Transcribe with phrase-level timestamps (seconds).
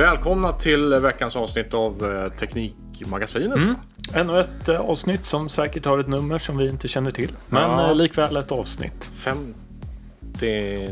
[0.00, 3.56] Välkomna till veckans avsnitt av eh, Teknikmagasinet.
[3.58, 3.74] Mm.
[4.14, 7.30] Ännu ett eh, avsnitt som säkert har ett nummer som vi inte känner till.
[7.48, 7.88] Men Ja.
[7.88, 9.10] eh, likväl ett avsnitt.
[9.16, 9.54] 50...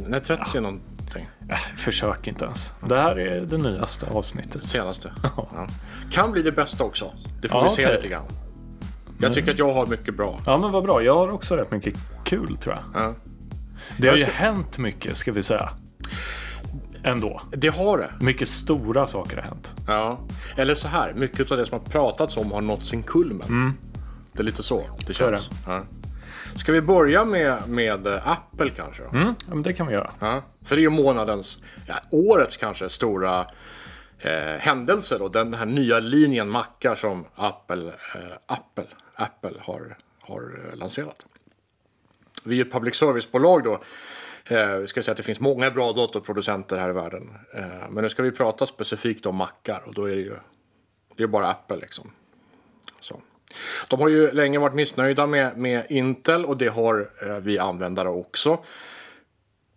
[0.09, 1.29] Nej, 30 någonting.
[1.51, 2.73] Äh, försök inte ens.
[2.89, 4.65] Det här är det nyaste avsnittet.
[4.65, 5.13] Senaste.
[5.23, 5.67] Ja.
[6.13, 7.13] Kan bli det bästa också.
[7.43, 7.97] Det får Ja, vi se okej.
[7.97, 8.25] lite grann.
[9.21, 10.41] Jag tycker att jag har mycket bra.
[10.47, 11.03] Ja men vad bra.
[11.03, 11.95] Jag har också rätt mycket
[12.25, 13.03] kul tror jag.
[13.03, 13.15] Ja.
[13.99, 15.71] Det har ju ska- hänt mycket ska vi säga.
[17.05, 17.43] Ändå.
[17.51, 18.11] Det har det.
[18.21, 19.75] Mycket stora saker har hänt.
[19.87, 20.19] Ja.
[20.57, 23.73] Eller så här, mycket av det som har pratats om har nått sin kulmen.
[24.33, 25.51] Det är lite så det känns.
[25.67, 25.83] Ja.
[26.55, 29.03] Ska vi börja med, med Apple kanske?
[29.03, 30.13] Mm, ja, men det kan vi göra.
[30.21, 33.47] Ja, för det är ju månadens, ja, årets kanske stora
[34.19, 35.29] eh, händelse då.
[35.29, 41.27] Den här nya linjen mackar som Apple, eh, Apple, Apple har, har eh, lanserat.
[42.45, 43.81] Vi är ett public service-bolag då.
[44.49, 47.31] Eh, vi ska säga att det finns många bra datorproducenter här i världen.
[47.55, 50.35] Eh, men nu ska vi prata specifikt om mackar och då är det ju
[51.17, 52.11] det är bara Apple liksom.
[53.01, 53.21] Så.
[53.89, 58.09] De har ju länge varit missnöjda med, med Intel och det har eh, vi användare
[58.09, 58.59] också.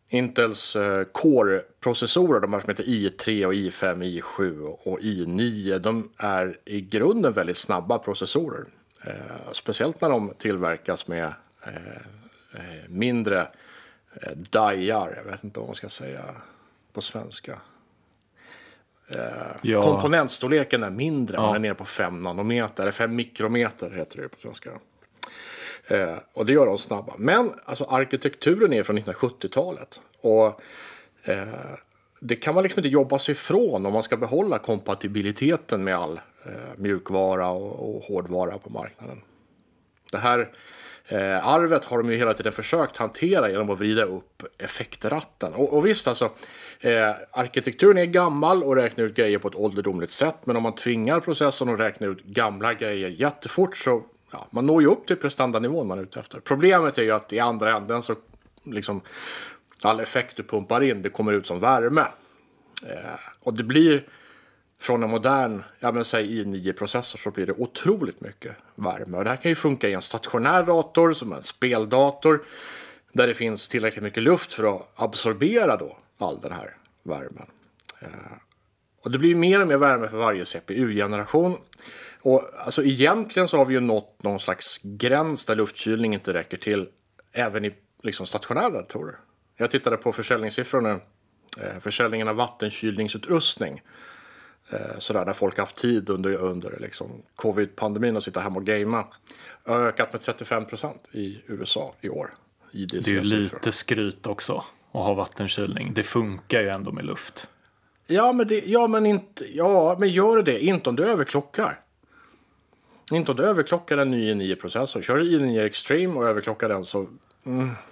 [0.10, 6.58] Intels eh, Core-processorer, de här som heter i3 och i5, i7 och i9, de är
[6.66, 8.66] i grunden väldigt snabba processorer.
[9.06, 11.34] Eh, speciellt när de tillverkas med
[11.66, 11.96] eh,
[12.54, 13.48] eh, mindre
[14.22, 16.22] eh, diar, jag vet inte vad man ska säga
[16.94, 17.60] på svenska.
[19.62, 21.42] Ja, Komponentstorleken är mindre, Ja.
[21.42, 24.70] man är nere på 5 nanometer, eller 5 mikrometer heter det på svenska.
[25.88, 27.14] Eh, och det gör de snabba.
[27.18, 30.02] Men alltså, arkitekturen är från 1970-talet.
[30.22, 30.62] Och
[31.24, 31.48] eh,
[32.20, 36.18] det kan man liksom inte jobba sig ifrån om man ska behålla kompatibiliteten med all
[36.46, 39.22] eh, mjukvara och, och hårdvara på marknaden.
[40.12, 40.52] Det här
[41.12, 45.54] eh, arvet har de ju hela tiden försökt hantera genom att vrida upp effektratten.
[45.54, 46.32] Och, och visst, alltså,
[46.80, 50.38] eh, arkitekturen är gammal och räknar ut grejer på ett ålderdomligt sätt.
[50.44, 54.82] Men om man tvingar processen att räkna ut gamla grejer jättefort så ja, man når
[54.82, 56.40] ju upp till prestandanivån man är ute efter.
[56.40, 58.16] Problemet är ju att i andra änden så
[58.64, 59.02] liksom
[59.84, 62.06] all effekt du pumpar in, det kommer ut som värme.
[62.88, 64.04] Eh, och det blir
[64.82, 69.18] från en modern, ja men säg i9-processor så blir det otroligt mycket värme.
[69.18, 72.44] Och det här kan ju funka i en stationär dator som en speldator.
[73.14, 77.48] Där det finns tillräckligt mycket luft för att absorbera då all den här värmen.
[78.00, 78.08] Eh,
[79.04, 81.58] och det blir mer och mer värme för varje CPU-generation.
[82.22, 86.58] Och alltså egentligen så har vi ju nått någon slags gräns där luftkylning inte räcker
[86.58, 86.88] till
[87.32, 89.16] även i liksom stationära datorer.
[89.58, 91.00] Jag tittade på försäljningssiffrorna,
[91.58, 93.82] eh, försäljningen av vattenkylningsutrustning.
[94.72, 99.06] Eh, sådär, där folk haft tid under, under liksom, covid-pandemin att sitta hemma och gamea.
[99.66, 102.34] Har ökat med 35 procent i USA i år.
[102.72, 105.94] I det är ju lite skryt också att ha vattenkylning.
[105.94, 107.50] Det funkar ju ändå med luft.
[108.08, 110.64] Ja, men, det, ja, men inte, ja, men gör det.
[110.64, 111.80] Inte om du överklockar.
[113.12, 115.02] Inte om du överklockar en ny i9-processor.
[115.02, 117.08] Kör du i9 Extreme och överklockar den så...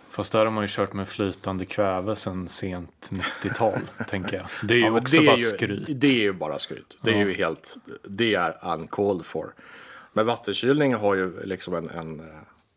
[0.10, 4.46] Fast där har man ju kört med flytande kväve sedan sent 90-tal, tänker jag.
[4.64, 5.86] Det är ju Ja, också är bara ju, skryt.
[5.88, 6.98] Det är ju bara skryt.
[7.02, 7.76] Det är ju helt...
[8.04, 9.54] Det är uncalled for.
[10.14, 12.22] Men vattenkylning har ju liksom en, en,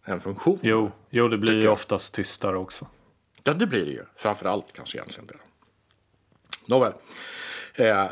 [0.04, 0.58] en funktion.
[0.62, 1.72] Jo, jo, det blir ju jag.
[1.72, 2.86] oftast tystare också.
[3.44, 4.04] Ja, det blir det ju.
[4.16, 5.34] Framför allt kanske egentligen det.
[6.68, 6.92] Nåväl.
[7.74, 8.06] Eh,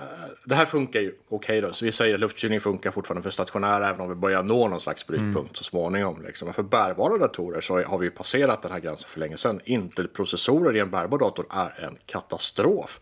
[0.45, 1.73] det här funkar ju okej då.
[1.73, 4.81] Så vi säger att luftkylning funkar fortfarande för stationära även om vi börjar nå någon
[4.81, 6.23] slags brytpunkt så småningom.
[6.23, 6.47] Liksom.
[6.47, 9.61] Men för bärbara datorer så har vi ju passerat den här gränsen för länge sedan.
[9.65, 13.01] Intel-processorer i en bärbar dator är en katastrof.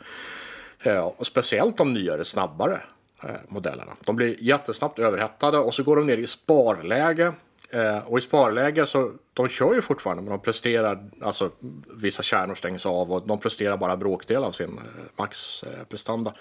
[0.83, 2.81] Eh, och speciellt de nyare, snabbare
[3.23, 3.93] eh, modellerna.
[4.05, 7.33] De blir jättesnabbt överhettade och så går de ner i sparläge.
[7.71, 11.51] Eh, och i sparläge så, de kör ju fortfarande men de presterar, alltså
[11.97, 14.85] vissa kärnor stängs av och de presterar bara bråkdel av sin eh,
[15.17, 16.35] maxprestanda.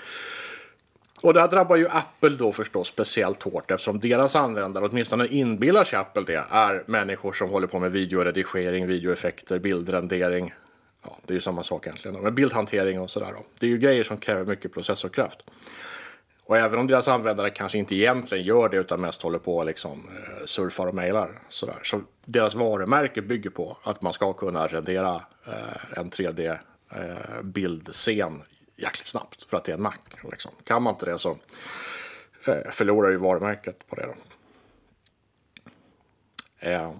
[1.21, 5.83] Och det här drabbar ju Apple då förstås speciellt hårt eftersom deras användare, åtminstone inbillar
[5.83, 10.53] sig Apple det, är människor som håller på med videoredigering, videoeffekter, bildrendering.
[11.03, 13.31] Ja, det är ju samma sak egentligen, men bildhantering och sådär.
[13.35, 13.43] Då.
[13.59, 15.39] Det är ju grejer som kräver mycket processorkraft.
[16.47, 19.65] Och även om deras användare kanske inte egentligen gör det utan mest håller på och
[19.65, 21.79] liksom eh, surfar och mejlar sådär.
[21.83, 25.15] Så deras varumärke bygger på att man ska kunna rendera
[25.45, 26.57] eh, en 3D
[26.91, 28.43] eh, bildscen
[28.75, 29.93] jäkligt snabbt för att det är en Mac.
[30.31, 30.51] Liksom.
[30.63, 31.37] Kan man inte det så
[32.47, 34.05] eh, förlorar ju varumärket på det.
[34.05, 34.13] Då.
[36.59, 36.91] Eh,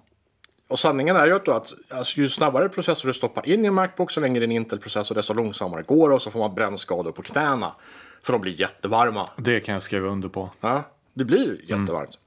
[0.67, 3.67] och sanningen är ju att, då att alltså, ju snabbare processor du stoppar in i
[3.67, 6.39] en Macbook så länge det är en Intel-processor desto långsammare går det och så får
[6.39, 7.75] man brännskador på knäna.
[8.23, 9.29] För de blir jättevarma.
[9.37, 10.49] Det kan jag skriva under på.
[10.61, 10.83] Ja,
[11.13, 12.17] det blir jättevarmt.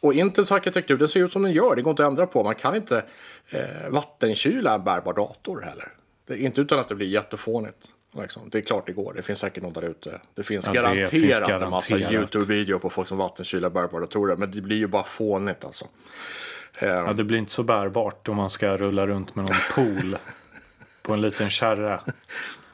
[0.00, 1.76] Och Intels arkitektur, det ser ut som den gör.
[1.76, 2.44] Det går inte att ändra på.
[2.44, 3.04] Man kan inte
[3.48, 5.88] eh, vattenkyla en bärbar dator heller.
[6.26, 7.76] Det är inte utan att det blir jättefånigt.
[8.20, 8.42] Liksom.
[8.50, 9.12] Det är klart det går.
[9.16, 10.20] Det finns säkert någon där ute.
[10.34, 12.34] Det finns Ja, det garanterat finns en massa garanterat.
[12.34, 14.36] YouTube-videor på folk som vattenkylar bärbara datorer.
[14.36, 15.84] Men det blir ju bara fånigt alltså.
[16.78, 20.16] Eh, Ja, det blir inte så bärbart om man ska rulla runt med någon pool
[21.02, 22.00] på en liten kärra.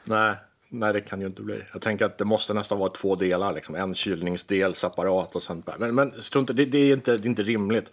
[0.03, 0.35] nej,
[0.69, 1.63] nej, det kan ju inte bli.
[1.73, 3.53] Jag tänker att det måste nästan vara två delar.
[3.53, 3.75] Liksom.
[3.75, 5.63] En kylningsdel separat och sen...
[5.77, 7.91] Men, men strunt, det, det, är inte, det är inte rimligt.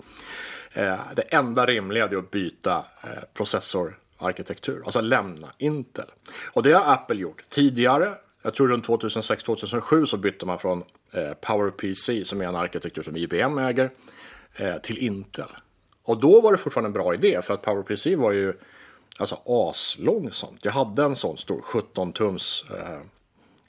[0.73, 4.83] Eh, det enda rimliga är att byta eh, processorarkitektur.
[4.85, 6.07] Alltså lämna Intel.
[6.53, 8.15] Och det har Apple gjort tidigare.
[8.43, 13.17] Jag tror runt 2006-2007 så bytte man från eh, PowerPC, som är en arkitektur som
[13.17, 13.91] IBM äger,
[14.57, 15.49] eh, till Intel.
[16.03, 18.53] Och då var det fortfarande en bra idé, för att PowerPC var ju
[19.19, 20.65] alltså aslångsamt.
[20.65, 23.01] Jag hade en sån stor 17-tums eh,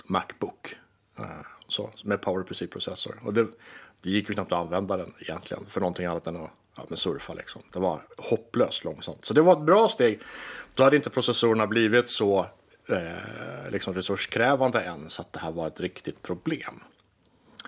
[0.06, 0.76] Macbook
[1.20, 1.26] eh,
[1.68, 3.20] så, med PowerPC-processor.
[3.26, 3.48] Och det,
[4.02, 6.98] det gick ju knappt att använda den egentligen för någonting annat än att ja, men
[6.98, 7.34] surfa.
[7.34, 7.62] Liksom.
[7.74, 9.26] Det var hopplöst långsamt.
[9.26, 10.20] Så det var ett bra steg.
[10.74, 12.46] Då hade inte processorerna blivit så
[12.90, 16.84] eh, liksom resurskrävande än så att det här var ett riktigt problem.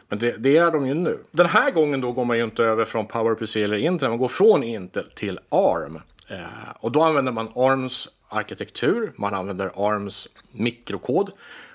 [0.10, 1.24] Men det, det är de ju nu.
[1.32, 4.28] Den här gången då går man ju inte över från PowerPC eller Intel, man går
[4.28, 6.02] från Intel till ARM.
[6.28, 11.32] Eh, och då använder man ARMs arkitektur, man använder ARMs mikrokod.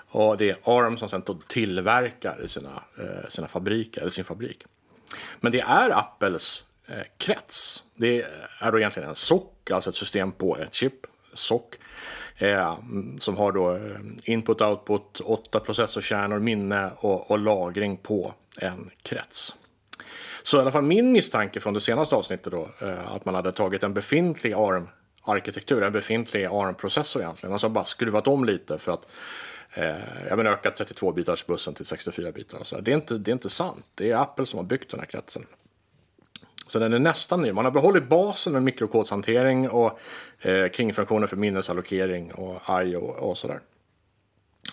[0.08, 4.64] Och det är ARM som sen tillverkar i sina, eh, sina fabriker, eller sin fabrik.
[5.40, 7.84] Men det är Apples eh, krets.
[7.94, 8.22] Det
[8.60, 11.62] är då egentligen en SOC, alltså ett system på ett chip, SOC.
[12.36, 12.78] Eh,
[13.18, 13.80] som har då eh,
[14.24, 19.54] input, output, åtta processorkärnor, minne och, och lagring på en krets.
[20.42, 23.52] Så i alla fall min misstanke från det senaste avsnittet då, eh, att man hade
[23.52, 29.06] tagit en befintlig ARM-arkitektur, en befintlig ARM-processor egentligen, alltså bara skruvat om lite för att
[29.74, 29.94] eh,
[30.28, 32.82] jag menar öka 32-bitarsbussen till 64-bitar och så där.
[32.82, 33.84] Det är, inte, det är inte sant.
[33.94, 35.46] Det är Apple som har byggt den här kretsen.
[36.66, 37.52] Så den är nästan ny.
[37.52, 40.00] Man har behållit basen med mikrokodshantering och
[40.40, 43.00] eh, kringfunktioner för minnesallokering och I.O.
[43.00, 43.60] och sådär.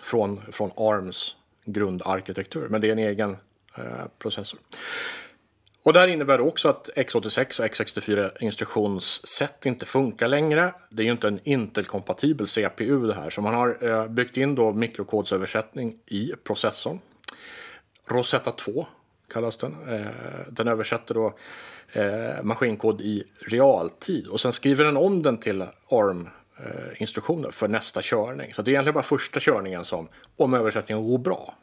[0.02, 1.36] Från, från ARMs
[1.66, 3.38] grundarkitektur, men det är en egen
[3.78, 3.84] eh,
[4.20, 4.60] processor.
[5.90, 10.74] Och det här innebär också att x86 och x64 instruktionssätt inte funkar längre.
[10.90, 14.56] Det är ju inte en Intel-kompatibel CPU det här, så man har eh, byggt in
[14.56, 17.00] då mikrokodsöversättning i processorn.
[18.06, 18.88] Rosetta 2
[19.34, 19.76] kallas den.
[19.90, 20.08] Eh,
[20.50, 21.34] den översätter då
[21.92, 28.54] eh, maskinkod i realtid och sen skriver den om den till ARM-instruktioner för nästa körning.
[28.54, 30.08] Så det är egentligen bara första körningen som,
[30.38, 31.56] om översättningen går bra,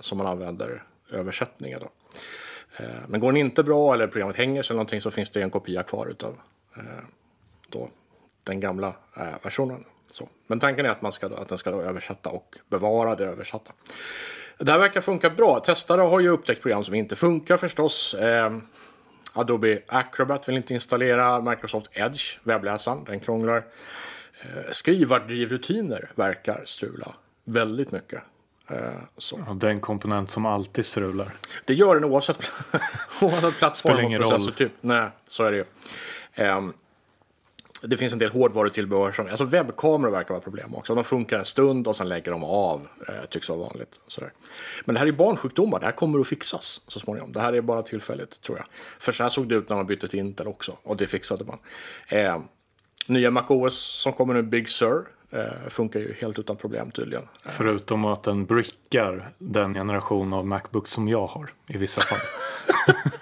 [0.00, 1.80] som man använder översättningen.
[1.80, 1.90] Då.
[2.76, 5.42] Eh, men går den inte bra eller programmet hänger sig eller någonting så finns det
[5.42, 6.38] en kopia kvar utav
[6.76, 7.04] eh,
[7.68, 7.88] då,
[8.44, 9.84] den gamla eh, versionen.
[10.08, 10.28] Så.
[10.46, 13.24] Men tanken är att, man ska då, att den ska då översätta och bevara det
[13.24, 13.72] översatta.
[14.58, 15.60] Det här verkar funka bra.
[15.60, 18.14] Testare har ju upptäckt program som inte funkar förstås.
[18.14, 18.58] Eh,
[19.32, 21.40] Adobe Acrobat vill inte installera.
[21.40, 23.56] Microsoft Edge, webbläsaren, den krånglar.
[24.40, 27.14] Eh, skrivardrivrutiner verkar strula
[27.44, 28.22] väldigt mycket.
[28.68, 29.56] Eh, så.
[29.60, 31.36] Den komponent som alltid strular.
[31.64, 32.50] Det gör den oavsett,
[33.20, 34.72] oavsett plattform och processortyp.
[34.80, 35.64] Nej, så är det ju.
[36.34, 36.72] Ehm,
[37.82, 40.94] det finns en del hårdvarutillbehör som, alltså webbkameror verkar vara problem också.
[40.94, 44.00] De funkar en stund och sen lägger de av, eh, tycks vara vanligt.
[44.06, 44.32] Sådär.
[44.84, 47.32] Men det här är barnsjukdomar, det här kommer att fixas så småningom.
[47.32, 48.66] Det här är bara tillfälligt tror jag.
[48.98, 51.44] För så här såg det ut när man bytte till Intel också och det fixade
[51.44, 51.58] man.
[52.08, 52.42] Ehm,
[53.06, 55.08] nya MacOS som kommer nu, Big Sur,
[55.68, 57.28] funkar ju helt utan problem tydligen.
[57.48, 62.18] Förutom att den brickar den generation av Macbook som jag har i vissa fall.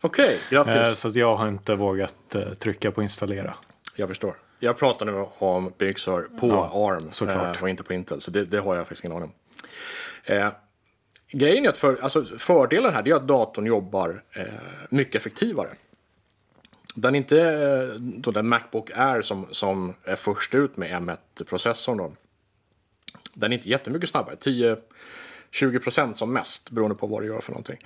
[0.00, 0.74] Okej, grattis.
[0.74, 3.54] Eh, Så att jag har inte vågat eh, trycka på installera.
[3.96, 4.34] Jag förstår.
[4.58, 7.56] Jag pratar nu om Big Sur på Ja, ARM såklart.
[7.56, 8.20] eh, och inte på Intel.
[8.20, 9.28] Så det, det har jag faktiskt ingen aning
[10.26, 10.34] om.
[10.36, 10.48] Eh,
[11.32, 14.44] grejen är att för, alltså, fördelen här är att datorn jobbar eh,
[14.90, 15.68] mycket effektivare.
[16.94, 21.98] Den är inte eh, då den Macbook Air som, som är först ut med M1-processorn.
[21.98, 22.12] Då.
[23.34, 24.34] Den är inte jättemycket snabbare.
[25.52, 27.78] 10-20% som mest beroende på vad du gör för någonting.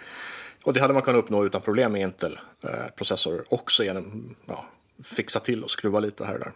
[0.64, 4.66] Och det hade man kunnat uppnå utan problem med Intel-processorer eh, också genom ja,
[5.04, 6.52] fixa till och skruva lite här och där.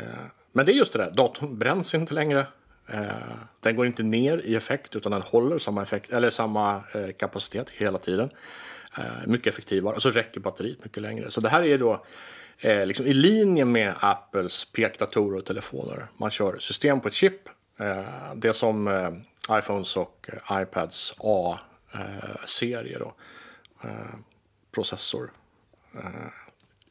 [0.00, 0.18] Eh,
[0.52, 2.46] men det är just det där, datorn bränns inte längre.
[3.60, 6.80] Den går inte ner i effekt utan den håller samma, effekt, eller samma
[7.18, 8.30] kapacitet hela tiden.
[8.98, 11.30] Eh, mycket effektivare och så räcker batteriet mycket längre.
[11.30, 12.04] Så det här är då
[12.58, 16.06] eh, liksom i linje med Apples pekdatorer och telefoner.
[16.16, 17.48] Man kör system på ett chip.
[17.78, 19.10] Eh, Det som eh,
[19.58, 23.14] iPhones och eh, iPads A-serie eh, då.
[23.88, 24.14] Eh,
[24.74, 25.30] Processor.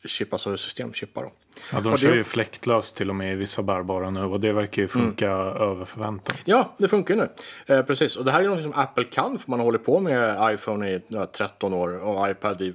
[0.06, 1.32] Chip, alltså systemchippar då.
[1.74, 4.40] Ja, de Och kör det- ju fläktlöst till och med i vissa bärbara nu och
[4.40, 6.38] det verkar ju funka över förväntan.
[6.46, 7.30] Ja, det funkar ju nu.
[7.76, 10.00] Eh, precis, och det här är något som Apple kan för man har hållit på
[10.00, 12.74] med iPhone i ja, 13 år och iPad i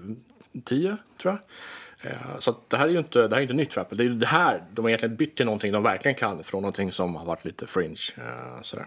[0.64, 1.38] 10 tror
[2.00, 3.96] Eh, så det här är ju inte, det här är inte nytt för Apple.
[3.96, 6.62] Det är ju det här de har egentligen bytt till någonting de verkligen kan från
[6.62, 8.00] någonting som har varit lite fringe.
[8.16, 8.86] Eh, sådär.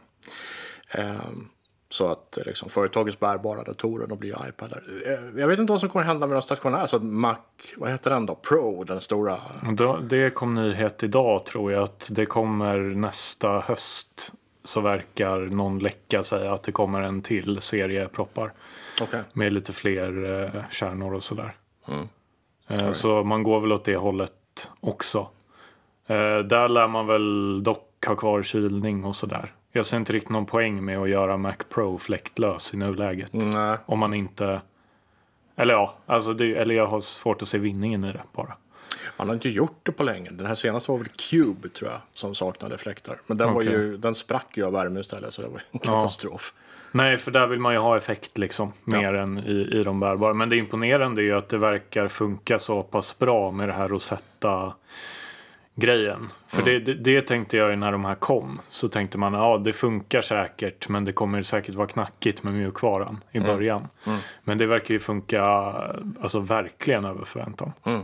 [0.91, 1.49] Ehm,
[1.89, 4.83] så att eh, liksom, företagets bärbara datorer, de blir iPadar.
[5.05, 6.87] Eh, Jag vet inte vad som kommer hända med de stationära.
[6.87, 7.35] Så att Mac,
[7.77, 8.35] vad heter den då?
[8.35, 9.37] Pro, den stora.
[10.01, 16.23] Det kom nyhet idag tror jag att det kommer nästa höst så verkar någon läcka
[16.23, 18.53] säga att det kommer en till serie proppar
[19.01, 19.21] Okej.
[19.33, 21.55] med lite fler eh, kärnor och sådär.
[21.87, 22.07] Mm.
[22.67, 24.31] Eh, så man går väl åt det hållet
[24.79, 25.27] också.
[26.07, 29.53] Eh, där lär man väl dock ha kvar kylning och sådär.
[29.71, 33.33] Jag ser inte riktigt någon poäng med att göra Mac Pro fläktlös i nuläget.
[33.33, 33.77] Nej.
[33.85, 34.61] Om man inte...
[35.55, 38.53] Eller ja, alltså det, eller jag har svårt att se vinningen i det bara.
[39.17, 40.29] Man har inte gjort det på länge.
[40.29, 43.21] Den här senaste var väl Cube tror jag som saknade fläktar.
[43.27, 43.71] Men den, var Okej.
[43.71, 46.53] ju, den sprack ju av värme istället så det var en katastrof.
[46.91, 48.73] Nej, för där vill man ju ha effekt liksom.
[48.83, 50.33] Mer än i, i de bärbara.
[50.33, 53.87] Men det imponerande är ju att det verkar funka så pass bra med det här
[53.87, 54.73] Rosetta
[55.79, 56.29] grejen.
[56.47, 58.61] För det, det, det tänkte jag ju när de här kom.
[58.69, 60.89] Så tänkte man, ja det funkar säkert.
[60.89, 63.87] Men det kommer säkert vara knackigt med mjukvaran i början.
[64.43, 65.43] Men det verkar ju funka,
[66.21, 67.73] alltså verkligen över förväntan.
[67.83, 68.01] Mm.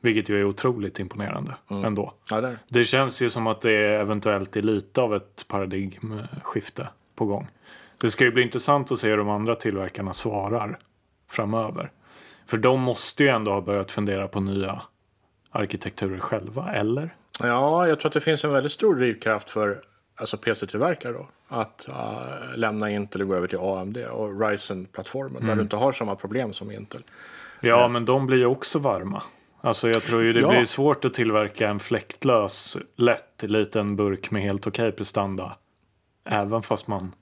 [0.00, 2.14] Vilket ju är otroligt imponerande ändå.
[2.30, 2.58] Ja, där.
[2.68, 7.48] Det känns ju som att det eventuellt är lite av ett paradigmskifte på gång.
[8.00, 10.78] Det ska ju bli intressant att se hur de andra tillverkarna svarar
[11.30, 11.90] framöver.
[12.46, 14.82] För de måste ju ändå ha börjat fundera på nya
[15.52, 17.14] arkitekturer själva, eller?
[17.42, 19.80] Ja, jag tror att det finns en väldigt stor drivkraft för
[20.16, 21.28] alltså PC-tillverkare då.
[21.48, 25.46] Att uh, lämna Intel och gå över till AMD och Ryzen-plattformen.
[25.46, 27.02] Där du inte har samma problem som Intel.
[27.60, 29.22] Ja, men de blir ju också varma.
[29.60, 30.50] Alltså jag tror ju det Ja.
[30.50, 35.56] blir svårt att tillverka en fläktlös, lätt liten burk med helt okej prestanda.
[36.24, 37.14] Även fast man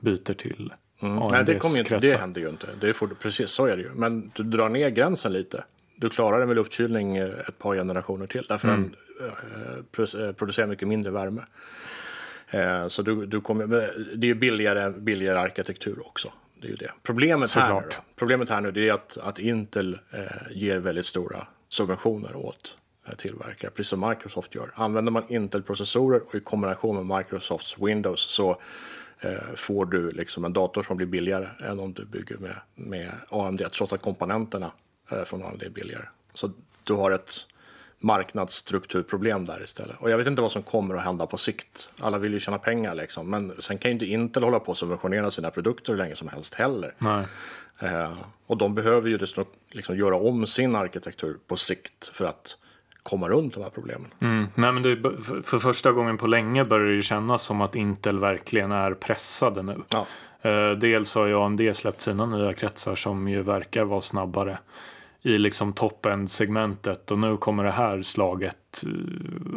[0.00, 1.18] byter till Mm.
[1.18, 2.66] AMDs Nej, det, kommer inte, det händer ju inte.
[2.80, 3.90] Det får, precis så är det ju.
[3.94, 5.64] Men du drar ner gränsen lite.
[5.96, 8.46] Du klarar det med luftkylning eh, ett par generationer till.
[8.48, 11.42] Därför den eh, eh, producerar mycket mindre värme.
[12.88, 13.66] Så du, du kommer,
[14.16, 16.32] det är billigare, billigare arkitektur också.
[16.60, 16.92] Det är ju det.
[17.02, 21.06] Problemet, här nu, då, problemet här nu det är att, att Intel eh, ger väldigt
[21.06, 22.76] stora subventioner åt
[23.06, 24.70] eh, tillverkare, precis som Microsoft gör.
[24.74, 28.60] Använder man Intel-processorer och i kombination med Microsofts Windows så
[29.20, 33.12] eh, får du liksom en dator som blir billigare än om du bygger med, med
[33.28, 34.72] AMD, trots att komponenterna
[35.26, 36.04] från AMD är billigare.
[36.34, 36.50] Så
[36.84, 37.46] du har ett
[37.98, 39.96] marknadsstrukturproblem där istället.
[40.00, 41.88] Och jag vet inte vad som kommer att hända på sikt.
[42.00, 43.30] Alla vill ju tjäna pengar liksom.
[43.30, 46.28] Men sen kan ju inte Intel hålla på att subventionera sina produkter hur länge som
[46.28, 46.94] helst heller.
[47.78, 48.12] Eh,
[48.46, 52.56] och de behöver ju dessutom liksom göra om sin arkitektur på sikt för att
[53.02, 54.10] komma runt de här problemen.
[54.20, 54.46] Mm.
[54.54, 58.18] Nej, men det, för, för första gången på länge börjar det kännas som att Intel
[58.18, 59.82] verkligen är pressade nu.
[59.88, 60.06] Ja.
[60.50, 64.58] Eh, dels har ju AMD släppt sina nya kretsar som ju verkar vara snabbare
[65.26, 68.92] i liksom toppen segmentet och nu kommer det här slaget eh,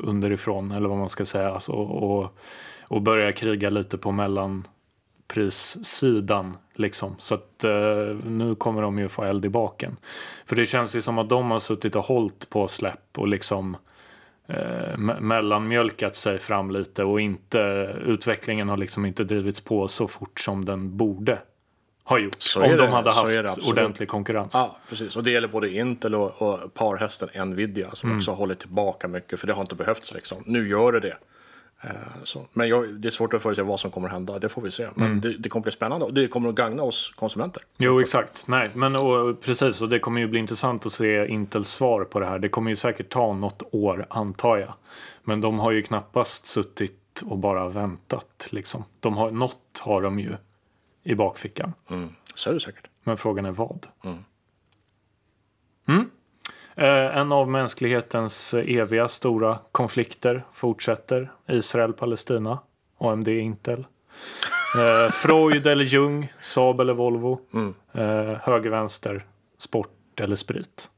[0.04, 2.38] underifrån eller vad man ska säga alltså, och,
[2.82, 7.16] och börja kriga lite på mellanprissidan liksom.
[7.18, 9.98] Så att eh, nu kommer de ju få eld i baken.
[10.46, 13.78] För det känns ju som att de har suttit och hållit på släpp och liksom
[14.48, 17.60] eh, mellanmjölkat sig fram lite och inte
[18.06, 21.40] utvecklingen har liksom inte drivits på så fort som den borde
[22.10, 22.42] ha gjort.
[22.42, 24.52] Så om de hade haft ordentlig konkurrens.
[24.54, 25.18] Ja, precis.
[25.18, 29.40] Och det gäller både Intel och, och parhästen Nvidia som också har hållit tillbaka mycket.
[29.40, 30.44] För det har inte behövts liksom.
[30.46, 31.18] Nu gör det det.
[31.82, 32.42] Eh.
[32.54, 34.40] Men jag, det är svårt att förutse vad som kommer att hända.
[34.40, 34.88] Det får vi se.
[34.96, 37.64] Men det, det kommer bli spännande och det kommer att gagna oss konsumenter.
[37.78, 38.48] Jo, exakt.
[38.48, 39.82] Nej, men och, precis.
[39.82, 42.40] Och det kommer ju bli intressant att se Intels svar på det här.
[42.40, 44.74] Det kommer ju säkert ta något år, antar jag.
[45.24, 48.48] Men de har ju knappast suttit och bara väntat.
[48.50, 48.84] Liksom.
[49.00, 50.36] De har, något har de ju
[51.04, 51.74] i bakfickan.
[51.90, 52.10] Mm.
[52.36, 52.88] Så är det säkert.
[53.04, 53.88] Men frågan är vad?
[54.04, 54.20] Mm.
[56.76, 61.32] Eh, en av mänsklighetens eviga stora konflikter fortsätter.
[61.48, 62.60] Israel-Palestina.
[63.00, 63.80] AMD, Intel.
[63.80, 66.34] Eh, Freud eller Jung.
[66.42, 67.40] Saab eller Volvo.
[67.94, 69.26] Eh, höger, vänster.
[69.58, 70.90] Sport eller sprit.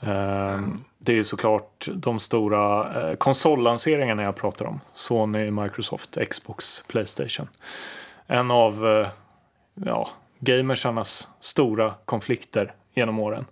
[0.00, 0.60] Eh,
[0.98, 4.80] Det är såklart de stora eh, konsollanseringarna jag pratar om.
[4.92, 7.48] Sony, Microsoft, Xbox, Playstation.
[8.26, 9.08] En av eh,
[9.74, 13.44] ja, gamersarnas stora konflikter genom åren.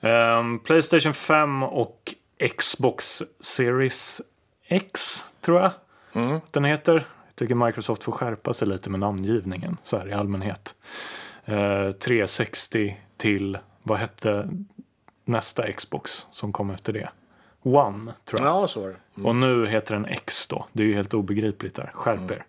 [0.00, 2.14] Ehm, Playstation 5 och
[2.58, 4.22] Xbox Series
[4.66, 6.94] X, tror jag att den heter.
[6.94, 10.74] Jag tycker Microsoft får skärpa sig lite med namngivningen så här i allmänhet.
[11.44, 14.48] Eh, 360 till, vad hette
[15.24, 17.10] nästa Xbox som kom efter det?
[17.62, 18.48] One, tror jag.
[18.48, 19.22] Ja, så är det.
[19.22, 20.66] Och nu heter den X då.
[20.72, 21.90] Det är ju helt obegripligt där.
[21.94, 22.44] Skärp er.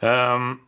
[0.00, 0.58] Ehm,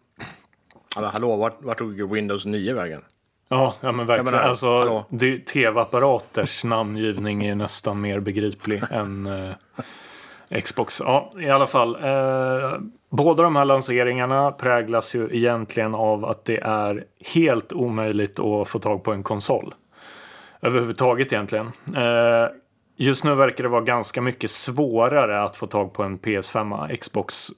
[0.94, 3.02] Ja, men hallå, vart, vart tog Windows 9 vägen?
[3.48, 4.34] Ja, ja men verkligen.
[4.34, 5.04] menar, alltså,
[5.52, 9.26] tv-apparaters namngivning är nästan mer begriplig än
[10.50, 11.00] eh, Xbox.
[11.00, 11.94] Ja, i alla fall.
[11.94, 12.72] Eh,
[13.10, 18.78] båda de här lanseringarna präglas ju egentligen av att det är helt omöjligt att få
[18.78, 19.74] tag på en konsol.
[20.62, 21.66] Överhuvudtaget egentligen.
[21.96, 22.46] Eh,
[22.96, 26.96] just nu verkar det vara ganska mycket svårare att få tag på en PS5.
[26.96, 27.48] Xbox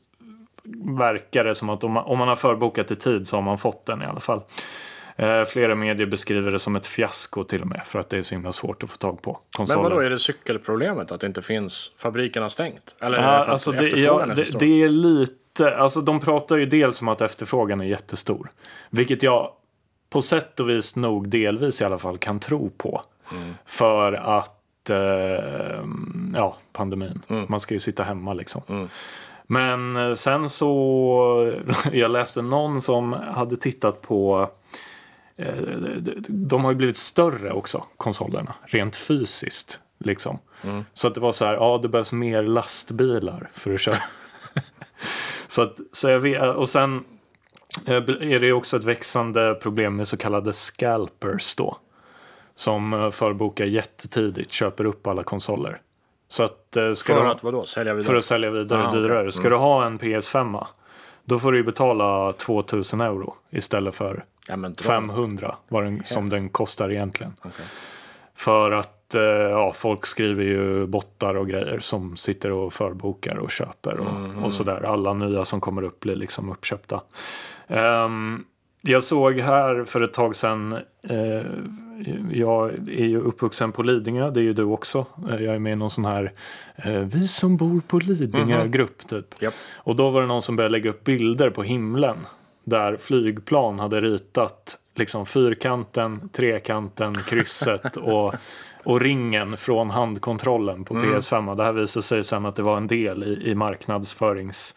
[0.99, 3.59] verkar det som att om man, om man har förbokat i tid så har man
[3.59, 4.41] fått den i alla fall.
[5.17, 8.23] Eh, flera medier beskriver det som ett fiasko till och med för att det är
[8.23, 9.83] så himla svårt att få tag på Men konsoler.
[9.83, 11.93] vadå, är det cykelproblemet att det inte finns?
[11.99, 12.97] Fabriken har stängt?
[13.01, 16.67] Eller är det alltså det, ja, är det, det är lite, alltså de pratar ju
[16.67, 18.51] dels om att efterfrågan är jättestor.
[18.91, 19.51] Vilket jag
[20.11, 23.03] på sätt och vis nog delvis i alla fall kan tro på.
[23.33, 23.55] Mm.
[23.65, 24.97] För att, eh,
[26.35, 27.23] ja, pandemin.
[27.29, 27.47] Mm.
[27.49, 28.89] Man ska ju sitta hemma liksom.
[29.47, 31.53] Men eh, sen så,
[31.93, 34.51] jag läste någon som hade tittat på
[35.37, 35.55] eh,
[36.29, 39.81] de- har ju blivit större också, konsolerna, rent fysiskt.
[39.99, 40.39] Liksom.
[40.93, 43.97] Så att det var så här, ja det behövs mer lastbilar för att köra.
[45.47, 47.05] så att, så jag vet, och sen
[47.87, 51.77] eh, är det ju också ett växande problem med så kallade scalpers då.
[52.57, 55.81] Som förbokar jättetidigt, köper upp alla konsoler.
[56.35, 58.07] Så att, eh, ska För du, att vadå, sälja vidare?
[58.07, 59.33] för att sälja vidare Ah, dyrare.
[59.33, 60.67] Ska du ha en PS5
[61.25, 64.85] då får du ju betala 2000 euro istället för ja, men dra.
[64.85, 67.33] 500 vad den, som den kostar egentligen.
[67.39, 67.67] Okej.
[68.35, 73.51] För att eh, ja, folk skriver ju bottar och grejer som sitter och förbokar och
[73.51, 74.83] köper och, Mm, och sådär.
[74.87, 77.01] Alla nya som kommer upp blir liksom uppköpta.
[77.69, 78.45] Ehm,
[78.87, 80.73] jag såg här för ett tag sedan,
[81.09, 81.43] eh,
[82.33, 85.07] jag är ju uppvuxen på Lidingö, det är ju du också.
[85.31, 86.33] Eh, Jag är med i någon sån här,
[86.77, 89.43] eh, vi som bor på Lidingö-grupp typ.
[89.43, 89.55] Japp.
[89.77, 92.17] Och då var det någon som började lägga upp bilder på himlen.
[92.65, 98.35] Där flygplan hade ritat liksom fyrkanten, trekanten, krysset och,
[98.85, 101.57] och ringen från handkontrollen på PS5.
[101.57, 104.75] Det här visade sig sen att det var en del i, i marknadsförings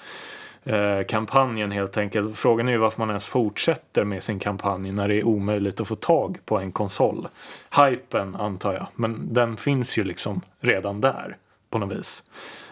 [1.08, 2.38] kampanjen helt enkelt.
[2.38, 5.88] Frågan är ju varför man ens fortsätter med sin kampanj när det är omöjligt att
[5.88, 7.28] få tag på en konsol.
[7.76, 11.38] Hypen antar jag, men den finns ju liksom redan där
[11.70, 12.24] på något vis.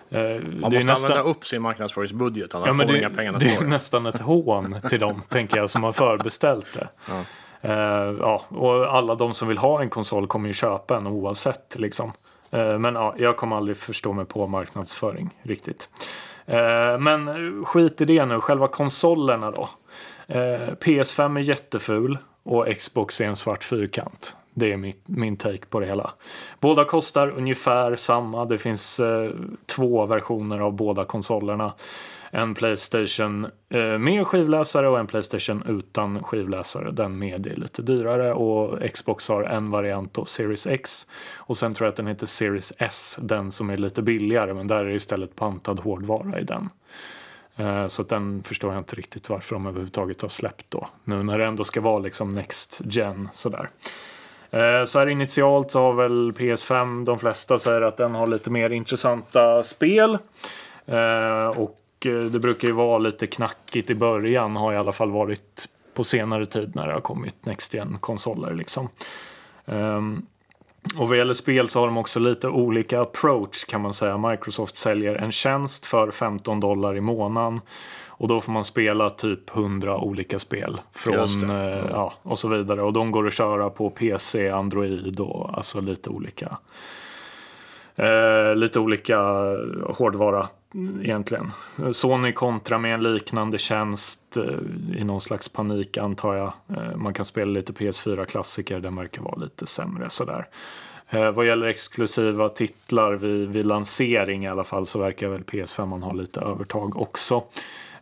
[0.09, 3.65] Eh, Man måste använda upp sin marknadsföringsbudget, annars Ja, får det, inga pengarna det är
[3.65, 6.87] nästan ett hån till dem, tänker jag, som har förbeställt det.
[7.09, 7.21] Ja.
[7.61, 11.75] Eh, ja, och alla de som vill ha en konsol kommer ju köpa en oavsett.
[11.79, 12.11] Liksom.
[12.51, 15.89] Eh, men ja, jag kommer aldrig förstå mig på marknadsföring riktigt.
[16.45, 19.69] Eh, men skit i det nu, själva konsolerna då.
[20.27, 24.35] Eh, PS5 är jätteful och Xbox är en svart fyrkant.
[24.53, 26.11] Det är mitt, min take på det hela.
[26.59, 28.45] Båda kostar ungefär samma.
[28.45, 29.31] Det finns eh,
[29.65, 31.73] två versioner av båda konsolerna.
[32.35, 36.91] En Playstation eh, med skivläsare och en Playstation utan skivläsare.
[36.91, 41.07] Den med är lite dyrare och Xbox har en variant då, Series X.
[41.37, 44.67] Och sen tror jag att den heter Series S, den som är lite billigare men
[44.67, 46.69] där är det istället pantad hårdvara i den.
[47.55, 50.87] Eh, så att den förstår jag inte riktigt varför de överhuvudtaget har släppt då.
[51.03, 53.69] Nu när det ändå ska vara liksom Next Gen sådär.
[54.51, 58.49] Eh, så här initialt så har väl PS5, de flesta säger att den har lite
[58.49, 60.17] mer intressanta spel.
[61.55, 66.03] Och det brukar ju vara lite knackigt i början, har i alla fall varit på
[66.03, 68.89] senare tid när det har kommit Next Gen-konsoler liksom.
[69.65, 70.25] Ehm,
[70.97, 74.17] och vad gäller spel så har de också lite olika approach kan man säga.
[74.17, 77.61] Microsoft säljer en tjänst för 15 dollar i månaden.
[78.17, 80.81] Och då får man spela typ 100 olika spel.
[80.91, 82.81] Från, eh, ja, och så vidare.
[82.81, 86.57] Och de går att köra på PC, Android och alltså lite olika.
[87.95, 89.17] Eh, lite olika
[89.89, 91.01] hårdvara mm, Mm.
[91.01, 91.51] egentligen.
[91.79, 96.53] Eh, Sony kontra med en liknande tjänst eh, i någon slags panik antar jag.
[96.77, 100.47] Eh, man kan spela lite PS4-klassiker, den verkar vara lite sämre sådär.
[101.33, 106.13] Vad gäller exklusiva titlar vid, vid lansering i alla fall så verkar väl PS5 ha
[106.13, 107.43] lite övertag också.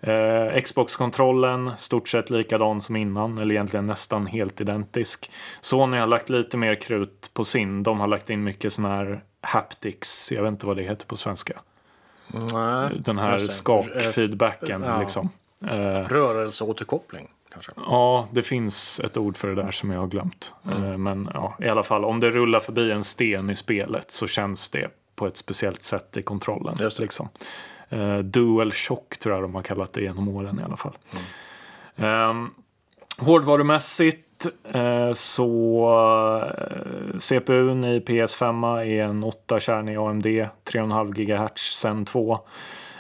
[0.02, 5.32] Eh, Xbox-kontrollen, stort sett likadan som innan, eller egentligen nästan helt identisk.
[5.62, 7.84] Sony har lagt lite mer krut på sin.
[7.84, 11.18] De har lagt in mycket sån här haptics, jag vet inte vad det heter på
[11.18, 11.60] svenska.
[12.54, 15.00] Nej, Den här skak-feedbacken ja.
[15.00, 15.30] liksom.
[15.62, 17.72] Eh, Rörelseåterkoppling kanske.
[17.76, 20.54] Ja, det finns ett ord för det där som jag har glömt.
[20.72, 24.28] Eh, Men ja, i alla fall, om det rullar förbi en sten i spelet så
[24.28, 26.76] känns det på ett speciellt sätt i kontrollen.
[26.80, 27.04] Just det.
[27.04, 27.30] Liksom.
[27.90, 30.98] Eh, Dual shock tror jag de har kallat det genom åren i alla fall.
[31.96, 32.54] Um,
[33.18, 34.23] hårdvarumässigt
[34.74, 35.86] Eh, så
[36.42, 42.40] eh, CPUn i PS5 är en 8-kärnig AMD 3,5 GHz Zen 2.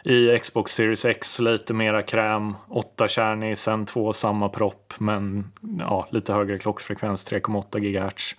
[0.05, 6.33] I Xbox Series X lite mera kräm, 8-kärnig, sen 2 samma propp men ja, lite
[6.33, 8.35] högre klockfrekvens, 3,8 GHz.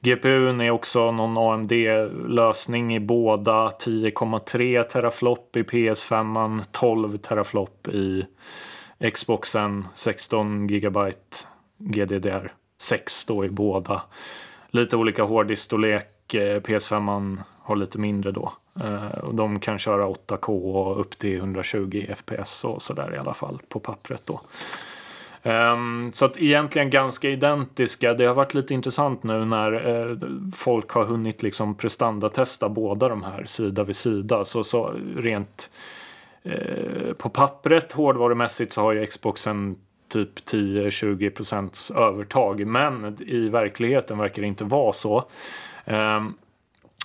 [0.00, 3.68] GPUn är också någon AMD-lösning i båda.
[3.68, 8.26] 10,3 teraflop i PS5, 12 teraflop i
[9.14, 10.66] Xboxen, 16
[11.78, 14.02] GDDR6 då i båda.
[14.70, 16.34] Lite olika hårddiskstorlek.
[16.34, 18.52] Eh, PS5 har lite mindre då.
[18.80, 23.34] Eh, och de kan köra 8K och upp till 120 FPS och sådär i alla
[23.34, 24.40] fall på pappret då.
[25.42, 28.14] Ehm, så att egentligen ganska identiska.
[28.14, 30.16] Det har varit lite intressant nu när eh,
[30.54, 34.44] folk har hunnit liksom prestandatesta båda de här sida vid sida.
[34.44, 35.70] Så, så rent
[37.18, 39.76] på pappret hårdvarumässigt så har ju Xboxen
[40.08, 42.66] typ 10-20 procents övertag.
[42.66, 45.24] Men i verkligheten verkar det inte vara så.
[45.84, 46.34] Ehm,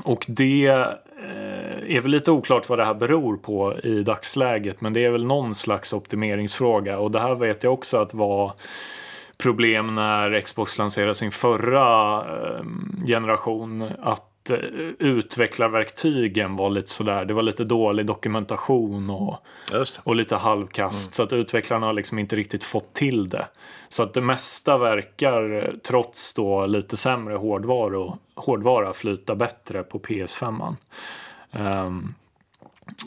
[0.04, 4.82] och det eh, är väl lite oklart vad det här beror på i dagsläget.
[4.82, 7.00] Men det är väl någon slags optimeringsfråga.
[7.00, 8.54] Och det här vet jag också att var
[9.38, 13.92] problem när Xbox lanserade sin förra ehm, generation.
[14.02, 14.31] Att
[15.00, 17.26] utvecklarverktygen var lite sådär.
[17.26, 19.46] Det var lite dålig dokumentation och,
[20.04, 21.08] och lite halvkast.
[21.08, 21.14] Mm.
[21.14, 23.48] Så att utvecklarna har liksom inte riktigt fått till det.
[23.90, 30.68] Så att det mesta verkar, trots då lite sämre hårdvara, hårdvara flyta bättre på PS5.
[30.68, 30.76] Um,
[31.52, 32.14] ehm,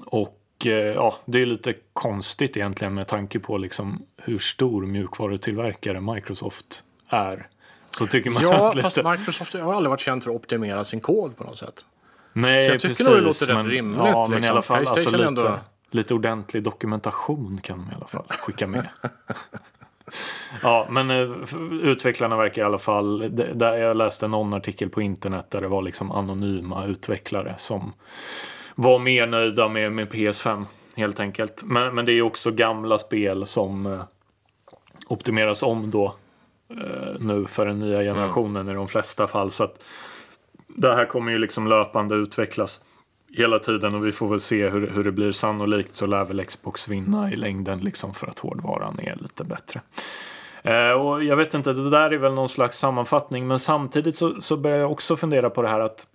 [0.07, 6.01] och eh, ja, det är lite konstigt egentligen med tanke på liksom hur stor mjukvarutillverkare
[6.01, 7.49] Microsoft är.
[7.99, 8.83] Så tycker man ja, lite...
[8.83, 11.85] fast Microsoft har aldrig varit känd för att optimera sin kod på något sätt.
[12.33, 13.99] Nej, så jag tycker precis, nog det låter men, rätt rimligt.
[13.99, 14.31] Ja, liksom.
[14.31, 14.53] men i liksom.
[14.53, 15.59] alla fall alltså, lite, ändå...
[15.91, 18.89] lite ordentlig dokumentation kan man i alla fall skicka med.
[20.63, 21.37] ja, men uh,
[21.83, 23.31] utvecklarna verkar i alla fall...
[23.55, 27.93] Där jag läste någon artikel på internet där det var liksom anonyma utvecklare som
[28.75, 30.65] var mer nöjda med, med PS5
[30.97, 31.63] helt enkelt.
[31.65, 34.03] Men, men det är också gamla spel som uh,
[35.07, 36.13] optimeras om då eh,
[37.19, 38.73] nu för den nya generationen mm.
[38.73, 39.51] i de flesta fall.
[39.51, 39.85] Så att
[40.69, 42.81] det här kommer ju liksom löpande utvecklas
[43.37, 45.33] hela tiden och vi får väl se hur, hur det blir.
[45.33, 49.81] Sannolikt så lär väl Xbox vinna i längden liksom för att hårdvaran är lite bättre.
[50.63, 54.41] Eh, och jag vet inte, det där är väl någon slags sammanfattning men samtidigt så,
[54.41, 56.07] så börjar jag också fundera på det här att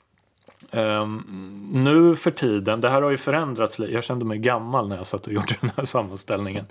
[0.71, 5.07] Um, nu för tiden, det här har ju förändrats Jag kände mig gammal när jag
[5.07, 6.65] satt och gjorde den här sammanställningen.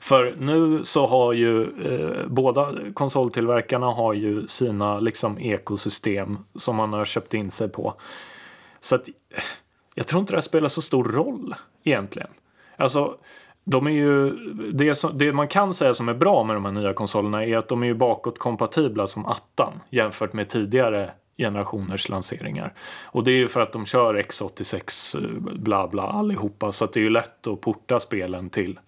[0.00, 6.92] För nu så har ju eh, båda konsoltillverkarna har ju sina liksom ekosystem som man
[6.92, 7.94] har köpt in sig på.
[8.80, 9.08] Så att
[9.94, 12.30] jag tror inte det här spelar så stor roll egentligen.
[12.76, 13.16] Alltså,
[13.64, 14.30] de är ju,
[14.72, 17.56] det, som, det, man kan säga som är bra med de här nya konsolerna är
[17.56, 22.74] att de är ju bakåtkompatibla som attan jämfört med tidigare generationers lanseringar.
[23.04, 26.92] Och det är ju för att de kör X86 eh, bla bla allihopa så att
[26.92, 28.78] det är ju lätt att porta spelen till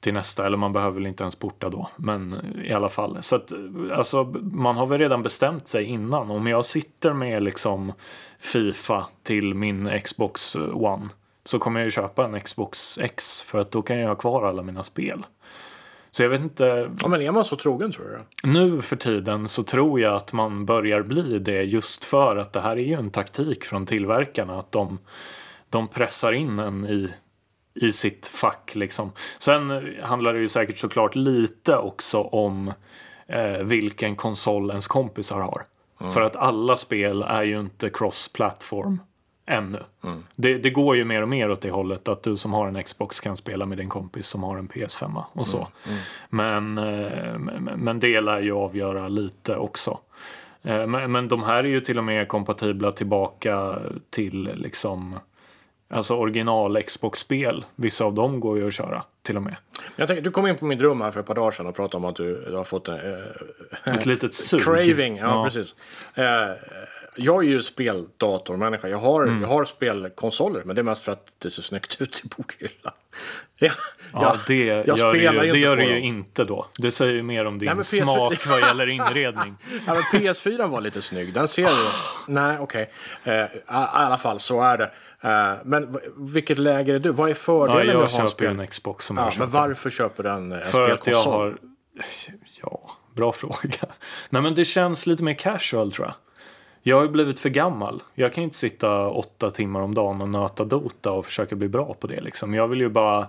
[0.00, 3.22] till nästa, eller man behöver väl inte ens porta då, men eh, i alla fall.
[3.22, 3.58] Så att eh,
[3.92, 6.30] alltså, man har väl redan bestämt sig innan.
[6.30, 7.92] Om jag sitter med liksom
[8.38, 11.06] Fifa till min Xbox One
[11.44, 14.46] så kommer jag ju köpa en Xbox X för att då kan jag ha kvar
[14.46, 15.26] alla mina spel.
[16.14, 16.90] Så jag vet inte.
[17.00, 18.48] Ja, men är man så trogen tror du?
[18.48, 22.60] Nu för tiden så tror jag att man börjar bli det just för att det
[22.60, 24.58] här är ju en taktik från tillverkarna.
[24.58, 24.98] Att de,
[25.70, 27.14] de pressar in en i,
[27.74, 29.12] i sitt fack liksom.
[29.38, 32.72] Sen handlar det ju säkert såklart lite också om
[33.26, 35.62] eh, vilken konsol ens kompisar har.
[36.00, 36.12] Mm.
[36.12, 39.00] För att alla spel är ju inte cross-platform
[39.46, 39.82] ännu.
[40.04, 40.24] Mm.
[40.34, 42.82] Det, det, går ju mer och mer åt det hållet att du som har en
[42.82, 45.68] Xbox kan spela med din kompis som har en PS5 och så.
[45.86, 45.98] Mm.
[46.30, 46.74] Mm.
[46.74, 49.98] Men, eh, men det lär ju avgöra lite också.
[50.62, 53.78] Eh, men, men de här är ju till och med kompatibla tillbaka
[54.10, 55.18] till liksom
[55.88, 57.64] Alltså original Xbox-spel.
[57.76, 59.56] Vissa av dem går ju att köra till och med.
[59.96, 61.76] Jag tänkte, du kom in på mitt rum här för ett par dagar sedan och
[61.76, 62.94] pratade om att du, du har fått en...
[63.86, 64.62] Äh, Ett litet sug.
[64.62, 65.44] Craving, ja, ja.
[65.44, 65.74] precis.
[66.14, 66.24] Äh,
[67.16, 68.88] jag är ju speldatormänniska.
[68.88, 69.42] Jag har, mm.
[69.42, 72.92] jag har spelkonsoler, men det är mest för att det ser snyggt ut i bokhyllan.
[74.12, 76.66] Ja, ja, det jag gör, ju, det gör du ju inte då.
[76.78, 78.04] Det säger ju mer om din Nej, PS4...
[78.04, 79.56] smak vad gäller inredning.
[79.86, 81.34] ja, men PS4 var lite snygg.
[81.34, 82.32] Den ser du.
[82.32, 82.90] Nej, okej.
[83.22, 83.40] Okay.
[83.40, 84.90] Uh, I alla fall, så är det.
[85.24, 87.12] Uh, men vilket läge är du?
[87.12, 88.60] Vad är fördelen ja, med att ha en spel?
[88.60, 89.46] en Xbox som ja, jag köper.
[89.46, 91.56] Men varför köper du en, en För att jag har...
[92.62, 93.86] Ja, bra fråga.
[94.30, 96.14] Nej, men det känns lite mer casual tror jag.
[96.86, 98.02] Jag har blivit för gammal.
[98.14, 101.94] Jag kan inte sitta åtta timmar om dagen och nöta Dota och försöka bli bra
[101.94, 102.20] på det.
[102.20, 102.54] Liksom.
[102.54, 103.28] Jag vill ju bara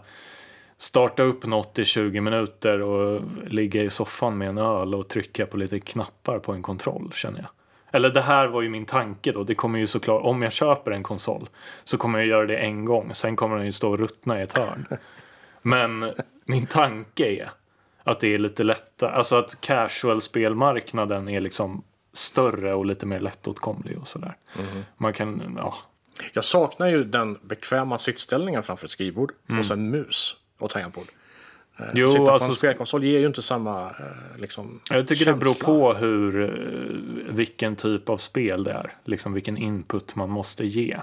[0.77, 5.45] starta upp något i 20 minuter och ligga i soffan med en öl och trycka
[5.45, 7.49] på lite knappar på en kontroll känner jag.
[7.91, 9.43] Eller det här var ju min tanke då.
[9.43, 11.49] Det kommer ju såklart, om jag köper en konsol
[11.83, 13.13] så kommer jag göra det en gång.
[13.13, 14.97] Sen kommer den ju stå och ruttna i ett hörn.
[15.61, 16.13] Men
[16.45, 17.49] min tanke är
[18.03, 21.83] att det är lite lättare, alltså att casual-spelmarknaden är liksom
[22.17, 24.37] större och lite mer lättåtkomlig och sådär.
[24.57, 24.83] Mhm.
[24.97, 25.75] Man kan, ja.
[26.33, 31.07] Jag saknar ju den bekväma sittställningen framför ett skrivbord och sen mus och tangentbord.
[31.79, 35.25] Eh, Jo, Sitta på alltså- en spelkonsol ger ju inte samma eh, liksom, Jag tycker
[35.25, 35.65] det beror känsla.
[35.65, 38.93] på hur, eh, vilken typ av spel det är.
[39.05, 40.99] Liksom vilken input man måste ge.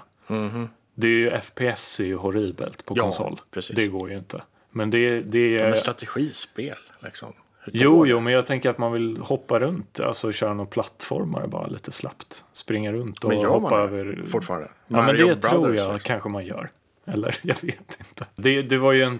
[0.95, 2.93] Det är ju FPS är ju horribelt på.
[2.97, 3.41] Ja, konsol.
[3.51, 3.75] precis.
[3.75, 4.43] Det går ju inte.
[4.71, 5.67] Men det, det är...
[5.69, 7.33] Men strategispel liksom.
[7.71, 9.99] Jo, jo, men jag tänker att man vill hoppa runt.
[9.99, 12.43] Alltså köra någon plattformar bara lite slappt.
[12.53, 14.21] Springa runt och Men gör hoppa man det över.
[14.27, 14.67] fortfarande?
[14.87, 15.99] Ja, men det tror Brothers, jag liksom.
[15.99, 16.69] kanske man gör.
[17.05, 18.25] Eller jag vet inte.
[18.35, 19.19] Det, det var ju en,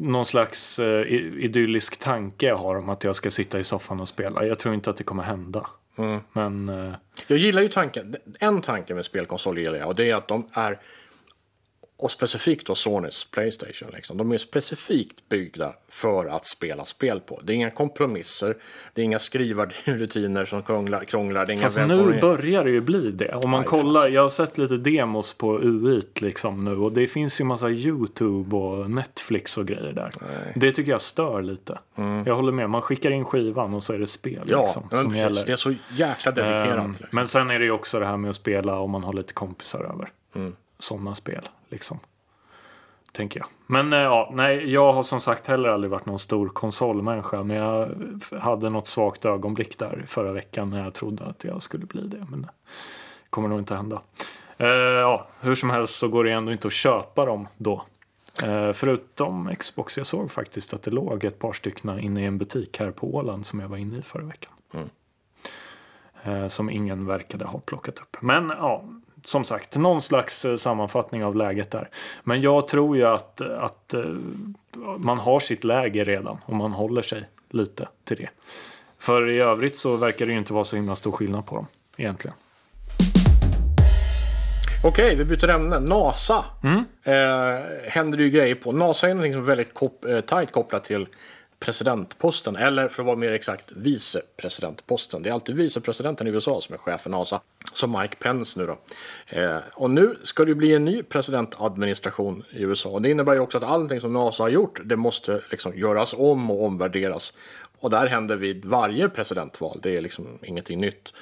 [0.00, 4.08] någon slags i- idyllisk tanke jag har om att jag ska sitta i soffan och
[4.08, 4.44] spela.
[4.46, 5.66] Jag tror inte att det kommer hända.
[5.98, 6.20] Mm.
[6.32, 6.92] Men eh,
[7.26, 10.46] Jag gillar ju tanken, en tanke med spelkonsol gillar jag och det är att de
[10.52, 10.78] är
[11.98, 13.88] och specifikt då Sonys Playstation.
[13.92, 14.16] Liksom.
[14.16, 17.40] De är specifikt byggda för att spela spel på.
[17.44, 18.56] Det är inga kompromisser,
[18.94, 21.04] det är inga skrivarrutiner som krånglar.
[21.04, 23.34] krånglar det är Fast nu börjar det ju bli det.
[23.34, 27.06] Om man Aj, kollar, jag har sett lite demos på UI liksom nu och det
[27.06, 30.10] finns ju massa YouTube och Netflix och grejer där.
[30.54, 31.78] Det tycker jag stör lite.
[32.26, 35.00] Jag håller med, man skickar in skivan och så är det spel Ja, liksom, men
[35.00, 35.46] som precis, gäller.
[35.46, 36.78] det är så jäkla dedikerat.
[36.78, 37.08] Ehm, liksom.
[37.12, 39.32] Men sen är det ju också det här med att spela om man har lite
[39.32, 40.08] kompisar över.
[40.34, 40.56] Mm.
[40.78, 41.98] Sådana spel, liksom.
[43.12, 43.48] Tänker jag.
[43.66, 47.42] Men eh, ja, nej, jag har som sagt heller aldrig varit någon stor konsolmänniska.
[47.42, 47.90] Men jag
[48.40, 52.26] hade något svagt ögonblick där förra veckan när jag trodde att jag skulle bli det.
[52.30, 52.48] Men det
[53.30, 54.02] kommer nog inte hända.
[54.56, 57.84] Eh, ja, hur som helst så går det ändå inte att köpa dem då.
[58.44, 59.96] Eh, förutom Xbox.
[59.98, 63.14] Jag såg faktiskt att det låg ett par stycken inne i en butik här på
[63.14, 64.52] Åland som jag var inne i förra veckan.
[66.22, 68.16] Eh, som ingen verkade ha plockat upp.
[68.20, 68.84] Men ja,
[69.26, 71.88] som sagt, någon slags eh, sammanfattning av läget där.
[72.24, 74.04] Men jag tror ju att, att eh,
[74.98, 78.28] man har sitt läge redan och man håller sig lite till det.
[78.98, 81.66] För i övrigt så verkar det ju inte vara så himla stor skillnad på dem
[81.96, 82.36] egentligen.
[84.84, 85.80] Okej, vi byter ämne.
[85.80, 86.84] NASA Mm.
[87.02, 88.72] eh, händer det ju grejer på.
[88.72, 91.06] NASA är någonting som är väldigt kop eh, tajt kopplat till
[91.58, 92.56] presidentposten.
[92.56, 95.22] Eller för att vara mer exakt, vicepresidentposten.
[95.22, 97.40] Det är alltid vicepresidenten i USA som är chef för NASA.
[97.72, 98.78] Som Mike Pence nu då.
[99.26, 102.88] Eh, och nu ska det ju bli en ny presidentadministration i USA.
[102.88, 106.14] Och det innebär ju också att allting som NASA har gjort, det måste liksom göras
[106.18, 107.32] om och omvärderas.
[107.78, 109.80] Och det här händer vid varje presidentval.
[109.82, 111.12] Det är liksom ingenting nytt.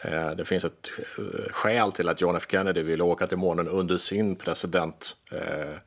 [0.00, 3.68] Eh, Det finns ett eh, skäl till att John F Kennedy ville åka till månen
[3.68, 5.78] under sin president eh,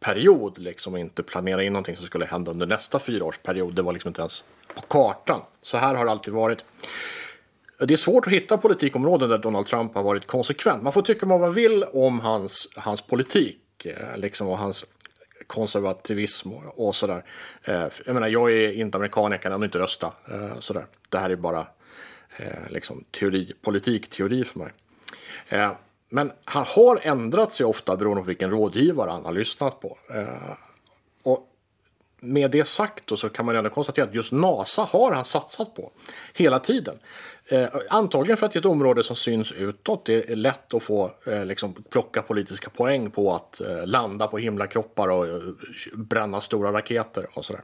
[0.00, 3.74] period, Liksom och inte planera in någonting som skulle hända under nästa fyraårsperiod.
[3.74, 5.40] Det var liksom inte ens på kartan.
[5.60, 6.64] Så här har det alltid varit.
[7.78, 10.82] Det är svårt att hitta politikområden där Donald Trump har varit konsekvent.
[10.82, 14.86] Man får tycka vad man vill om hans, hans politik eh, liksom, och hans
[15.46, 17.24] konservativism och, och sådär.
[17.64, 20.12] Eh, jag menar, jag är inte amerikan, jag kan ändå inte rösta.
[20.30, 20.86] Eh, sådär.
[21.08, 21.66] Det här är bara
[22.68, 24.72] liksom, teori, politikteori för mig.
[26.08, 29.98] Men han har ändrat sig ofta beroende på vilken rådgivare han har lyssnat på.
[30.14, 30.56] Eh,
[31.22, 31.48] och
[32.20, 35.74] med det sagt då, så kan man ändå konstatera att just NASA har han satsat
[35.74, 35.90] på
[36.34, 36.98] hela tiden.
[37.46, 40.06] Eh, antagligen för att det är ett område som syns utåt.
[40.06, 44.38] Det är lätt att få eh, liksom, plocka politiska poäng på att eh, landa på
[44.38, 45.40] himlakroppar och eh,
[45.94, 47.62] bränna stora raketer och sådär.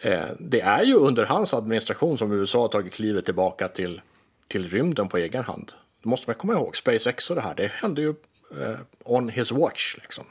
[0.00, 4.00] Eh, det är ju under hans administration som USA har tagit klivet tillbaka till,
[4.48, 5.72] till rymden på egen hand.
[6.02, 6.76] Då måste man komma ihåg.
[6.76, 8.14] SpaceX och det här, det hände ju
[8.60, 9.96] eh, on his watch.
[10.02, 10.24] Liksom.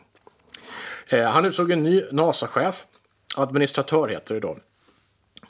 [1.07, 2.85] Eh, han utsåg en ny NASA-chef.
[3.35, 4.57] Administratör heter det då.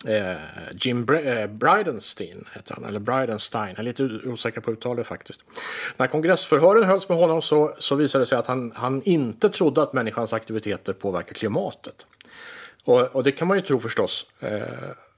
[0.06, 0.38] Eh,
[0.74, 5.44] Jim Bre eh, Bridenstein heter han, eller Bridenstein, Jag är lite osäker på uttalet faktiskt.
[5.98, 9.84] När kongressförhören hölls med honom så, så visade det sig att han, han inte trodde
[9.84, 12.06] att människans aktiviteter påverkar klimatet.
[12.84, 14.26] Och, och det kan man ju tro förstås.
[14.40, 14.62] Eh,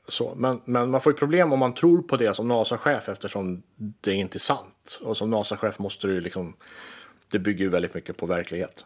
[0.09, 0.33] så.
[0.35, 4.13] Men, men man får ju problem om man tror på det som NASA-chef eftersom det
[4.13, 4.99] inte är sant.
[5.01, 6.53] Och som NASA-chef måste du liksom...
[7.31, 8.85] Det bygger ju väldigt mycket på verklighet.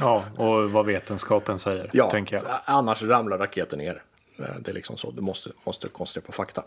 [0.00, 2.44] Ja, och vad vetenskapen säger, Ja, tänker jag.
[2.64, 4.02] annars ramlar raketen ner.
[4.38, 5.10] Eh, Det är liksom så.
[5.10, 6.62] Du måste, måste koncentrera på fakta.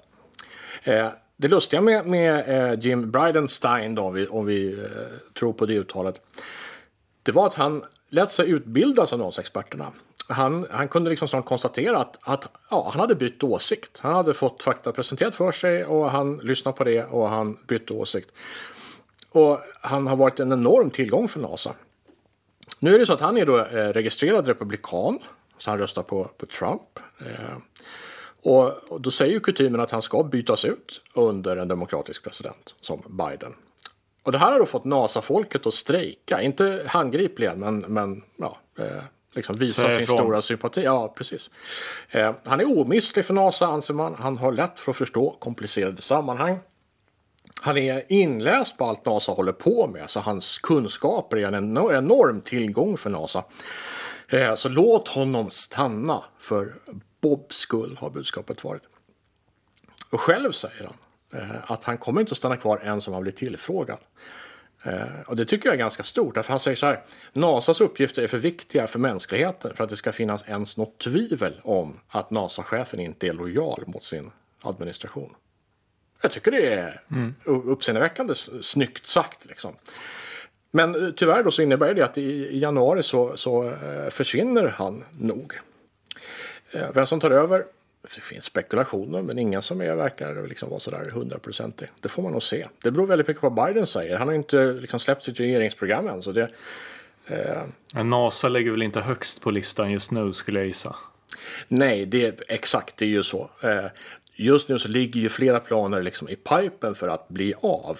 [0.84, 4.88] Eh, det lustiga med, med eh, Jim Bridenstine, då, om vi, om vi eh,
[5.40, 6.22] tror på det uttalet,
[7.24, 9.92] det var att han lät sig utbildas av NASA-experterna.
[10.28, 14.00] Han, han kunde liksom snart konstatera att, att ja, han hade bytt åsikt.
[14.00, 17.94] Han hade fått fakta presenterat för sig och han lyssnade på det och han bytte
[17.94, 18.32] åsikt.
[19.32, 21.76] Och han har varit en enorm tillgång för NASA.
[22.80, 25.20] Nu är det så att han är då eh, registrerad republikan,
[25.58, 27.00] så han röstar på, på Trump.
[27.20, 27.58] Eh,
[28.44, 33.02] och, då säger ju kutymen att han ska bytas ut under en demokratisk president som
[33.10, 33.54] Biden.
[34.24, 39.04] Och det här har då fått NASA-folket att strejka, inte handgripligen men, men ja, eh,
[39.36, 40.84] liksom visa sin stora sympati.
[40.84, 41.50] Ja, precis.
[42.10, 44.16] Eh, han är omistlig för NASA anser man.
[44.20, 46.60] Han har lätt för att förstå komplicerade sammanhang.
[47.62, 51.92] Han är inläst på allt NASA håller på med, så hans kunskaper är en eno-
[51.98, 53.44] enorm tillgång för NASA.
[54.30, 56.74] Eh, Så låt honom stanna för
[57.22, 58.84] Bobs skull, har budskapet varit.
[60.10, 63.24] Och själv säger han eh, att han kommer inte att stanna kvar än som han
[63.24, 63.98] blir tillfrågad.
[64.84, 67.04] Eh, Och det tycker jag är ganska stort, därför han säger så här.
[67.34, 71.62] NASAs uppgifter är för viktiga för mänskligheten för att det ska finnas ens något tvivel
[71.64, 75.36] om att NASA-chefen inte är lojal mot sin administration.
[76.22, 77.34] Jag tycker det är mm.
[77.46, 79.46] uppseendeväckande snyggt sagt.
[79.46, 79.76] Liksom.
[80.72, 85.04] Men eh, tyvärr då så innebär det att i januari så, så eh, försvinner han
[85.20, 85.54] nog.
[86.94, 87.66] Vem som tar över?
[88.04, 91.88] Det finns spekulationer, men ingen som är, verkar liksom vara sådär hundraprocentig.
[92.00, 92.68] Det får man nog se.
[92.84, 94.18] Det beror väldigt mycket på vad Biden säger.
[94.18, 96.22] Han har inte liksom släppt sitt regeringsprogram än.
[96.22, 96.50] Så det,
[97.94, 100.96] Men NASA ligger väl inte högst på listan just nu skulle jag gissa.
[101.68, 103.50] nej, det är exakt, det är ju så.
[103.64, 103.86] Eh,
[104.36, 108.00] Just nu så ligger ju flera planer liksom i pipen för att bli av.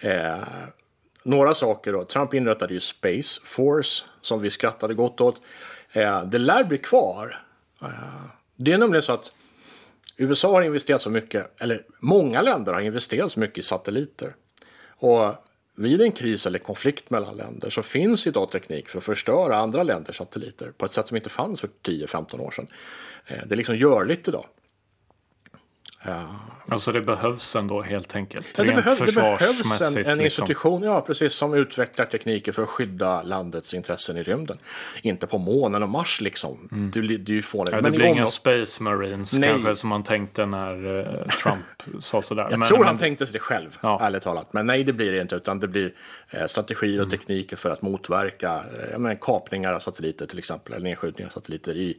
[0.00, 0.38] Eh,
[1.24, 2.04] några saker då.
[2.04, 5.42] Trump inrättade ju Space Force som vi skrattade gott åt.
[5.92, 7.40] Eh, det lär bli kvar.
[8.60, 9.32] Det är nämligen så att
[10.16, 14.34] USA har investerat så mycket, eller många länder har investerat så mycket i satelliter.
[14.88, 15.34] Och
[15.76, 19.82] vid en kris eller konflikt mellan länder så finns idag teknik för att förstöra andra
[19.82, 22.68] länders satelliter på ett sätt som inte fanns för 10-15 år sedan.
[23.26, 24.46] Eh, det är liksom görligt idag.
[26.70, 28.48] Alltså det behövs ändå helt enkelt.
[28.58, 30.20] Ja, det, behöv, det behövs en, en liksom.
[30.20, 34.58] institution ja, precis, som utvecklar tekniker för att skydda landets intressen i rymden.
[35.02, 36.68] Inte på månen och Mars liksom.
[36.94, 37.72] Det, blir- det är ju fånigt.
[37.72, 39.48] Ja, det blir inga Space Marines Nej.
[39.50, 42.46] kanske som man tänkte när eh, Trump sa sådär.
[42.50, 43.98] Jag men, tror men, han tänkte sig det själv, Ja.
[44.02, 44.52] ärligt talat.
[44.52, 45.34] Men nej, det blir det inte.
[45.34, 45.92] Utan det blir
[46.30, 50.72] eh, strategier och tekniker för att motverka eh, menar, kapningar av satelliter till exempel.
[50.74, 51.98] Eller nedskjutningar av satelliter i,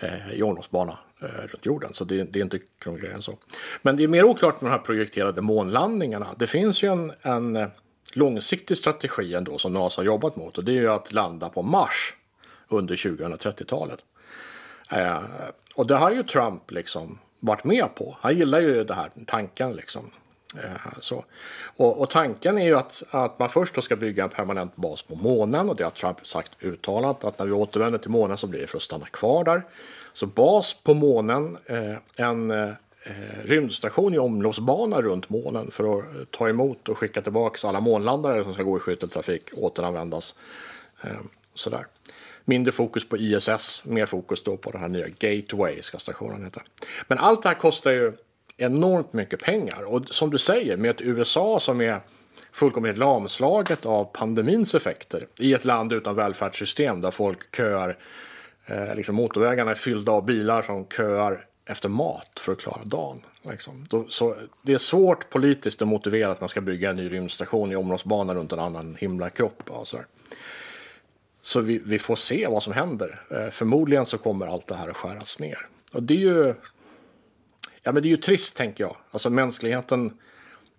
[0.00, 1.94] eh, i omloppsbana Eh, runt jorden.
[1.94, 3.38] Så det, det är inte krångligare än så.
[3.82, 6.26] Men det är mer oklart med de här projekterade månlandningarna.
[6.36, 7.68] Det finns ju en, en eh,
[8.12, 10.58] långsiktig strategi ändå som NASA har jobbat mot.
[10.58, 12.14] Och det är ju att landa på Mars
[12.68, 14.04] under 2030-talet.
[14.90, 15.22] Eh,
[15.74, 18.16] och det har ju Trump liksom varit med på.
[18.20, 20.10] Han gillar ju den här tanken liksom.
[20.56, 21.24] Eh, så.
[21.76, 25.02] Och, och tanken är ju att, att man först då ska bygga en permanent bas
[25.02, 28.46] på månen och det har Trump sagt uttalat att när vi återvänder till månen så
[28.46, 29.62] blir det för att stanna kvar där.
[30.18, 32.68] Så bas på månen, eh, en eh,
[33.02, 37.80] eh, rymdstation i omloppsbana runt månen för att eh, ta emot och skicka tillbaka alla
[37.80, 40.34] månlandare som ska gå i skytteltrafik återanvändas.
[41.02, 41.10] Eh,
[41.54, 41.86] sådär.
[42.44, 46.62] Mindre fokus på ISS, mer fokus då på den här nya Gateway ska stationen heta.
[47.08, 48.12] Men allt det här kostar ju
[48.56, 52.00] enormt mycket pengar och som du säger med ett USA som är
[52.52, 57.96] fullkomligt lamslaget av pandemins effekter i ett land utan välfärdssystem där folk köar,
[58.68, 63.24] eh, liksom motorvägarna är fyllda av bilar som köar efter mat för att klara dagen.
[63.42, 63.86] Liksom.
[63.90, 67.72] Då, så det är svårt politiskt att motivera att man ska bygga en ny rymdstation
[67.72, 69.70] i omloppsbana runt en annan himlakropp.
[69.70, 70.06] Och sådär.
[71.42, 73.20] Så vi, vi får se vad som händer.
[73.30, 75.58] Eh, förmodligen så kommer allt det här att skäras ner.
[75.92, 76.54] Och det är ju,
[77.82, 78.96] ja, men det är ju trist tänker jag.
[79.10, 80.18] Alltså mänskligheten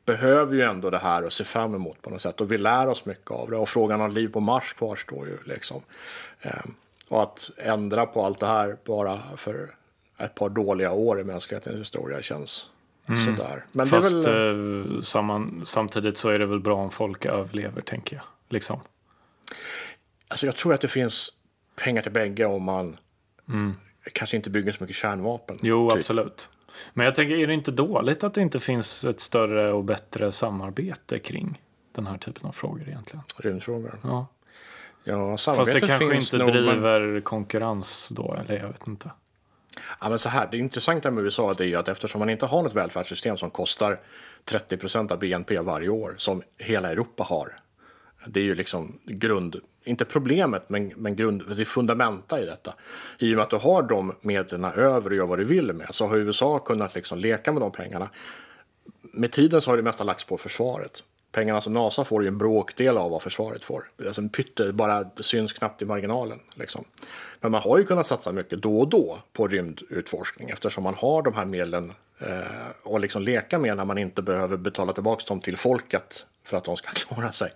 [0.05, 2.41] behöver ju ändå det här och se fram emot på något sätt.
[2.41, 3.57] Och vi lär oss mycket av det.
[3.57, 5.37] Och frågan om liv på Mars kvarstår ju.
[5.45, 5.81] Liksom.
[6.41, 6.65] Eh,
[7.09, 9.75] och att ändra på allt det här bara för
[10.17, 12.69] ett par dåliga år i mänsklighetens historia känns
[13.25, 13.65] sådär.
[13.71, 17.25] Men Fast det är väl, eh, samman, samtidigt så är det väl bra om folk
[17.25, 18.25] överlever tänker jag.
[18.49, 18.79] Liksom.
[20.27, 21.29] alltså jag tror att det finns
[21.75, 22.97] pengar till bägge om man
[24.13, 25.57] kanske inte bygger så mycket kärnvapen.
[25.61, 25.97] Jo, typ.
[25.97, 26.49] absolut.
[26.93, 30.31] Men jag tänker, är det inte dåligt att det inte finns ett större och bättre
[30.31, 33.23] samarbete kring den här typen av frågor egentligen?
[33.37, 33.99] Rymdfrågor.
[34.03, 34.27] Ja.
[35.09, 39.11] Ja, Fast det kanske inte nog, men- driver konkurrens då, eller jag vet inte.
[40.01, 42.63] Ja, men så här, det intressanta med USA är ju att eftersom man inte har
[42.63, 43.99] något välfärdssystem som kostar
[44.45, 47.59] 30 procent av BNP varje år, som hela Europa har.
[48.27, 52.73] Det är ju liksom grund, inte problemet, men, men grund, det är fundamenta i detta.
[53.17, 55.87] I och med att du har de medlen över och gör vad du vill med,
[55.91, 58.09] så har USA kunnat liksom leka med de pengarna.
[59.01, 61.03] Med tiden så har det mesta lagts på försvaret.
[61.31, 63.91] Pengarna som NASA får är ju en bråkdel av vad försvaret får.
[64.05, 66.39] Alltså en pytte, bara det syns knappt i marginalen.
[66.55, 66.85] Liksom.
[67.41, 71.21] Men man har ju kunnat satsa mycket då och då på rymdutforskning eftersom man har
[71.21, 75.39] de här medlen eh, att liksom leka med när man inte behöver betala tillbaka dem
[75.39, 77.51] till folket för att de ska klara sig.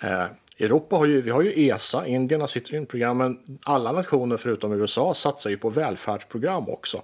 [0.00, 0.24] Eh,
[0.58, 4.72] Europa har ju, vi har ju ESA, Indien har sitt rymdprogram, men alla nationer förutom
[4.72, 7.02] USA satsar ju på välfärdsprogram också.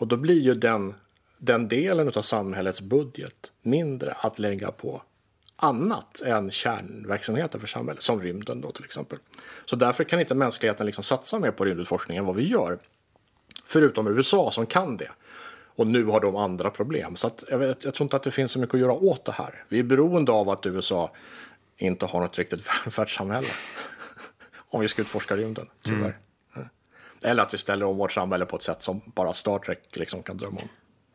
[0.00, 0.94] Och då blir ju den,
[1.38, 5.02] den delen av samhällets budget mindre att lägga på
[5.60, 9.18] annat än kärnverksamheter för samhället, som rymden då till exempel.
[9.64, 12.78] Så därför kan inte mänskligheten liksom satsa mer på rymdutforskning än vad vi gör.
[13.64, 15.10] Förutom USA som kan det.
[15.78, 17.16] Och nu har de andra problem.
[17.16, 19.24] Så att jag, vet, jag tror inte att det finns så mycket att göra åt
[19.24, 19.64] det här.
[19.68, 21.10] Vi är beroende av att USA
[21.76, 23.48] inte har något riktigt välfärdssamhälle.
[24.70, 26.18] om vi ska utforska rymden, tyvärr.
[26.56, 26.68] Mm.
[27.22, 30.22] Eller att vi ställer om vårt samhälle på ett sätt som bara Star Trek liksom
[30.22, 30.68] kan drömma om.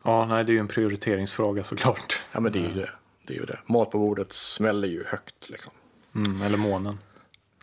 [0.04, 2.22] Ja, nej, det är ju en prioriteringsfråga såklart.
[2.32, 2.90] Ja, men det är ju det.
[3.26, 3.58] Det, är ju det.
[3.66, 5.50] Mat på bordet smäller ju högt.
[5.50, 5.72] Liksom.
[6.14, 6.98] Mm, eller månen.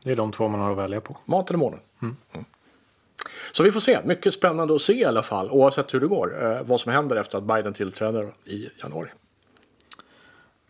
[0.03, 1.17] Det är de två man har att välja på.
[1.25, 1.79] Mat eller månen.
[2.01, 2.15] Mm.
[2.33, 2.45] Mm.
[3.51, 3.99] Så vi får se.
[4.05, 6.45] Mycket spännande att se i alla fall, oavsett hur det går.
[6.45, 9.09] Eh, vad som händer efter att Biden tillträder i januari.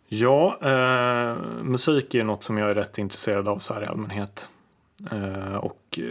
[0.07, 3.85] Ja, eh, musik är ju något som jag är rätt intresserad av så här i
[3.85, 4.49] allmänhet.
[5.11, 6.03] Eh, och eh,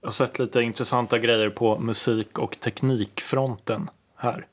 [0.00, 4.46] jag har sett lite intressanta grejer på musik och teknikfronten här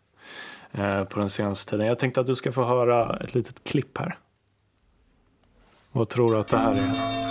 [0.74, 1.88] Eh, på den senaste tiden.
[1.88, 4.18] Jag tänkte att du ska få höra ett litet klipp här.
[5.92, 7.23] Vad tror du att det här är?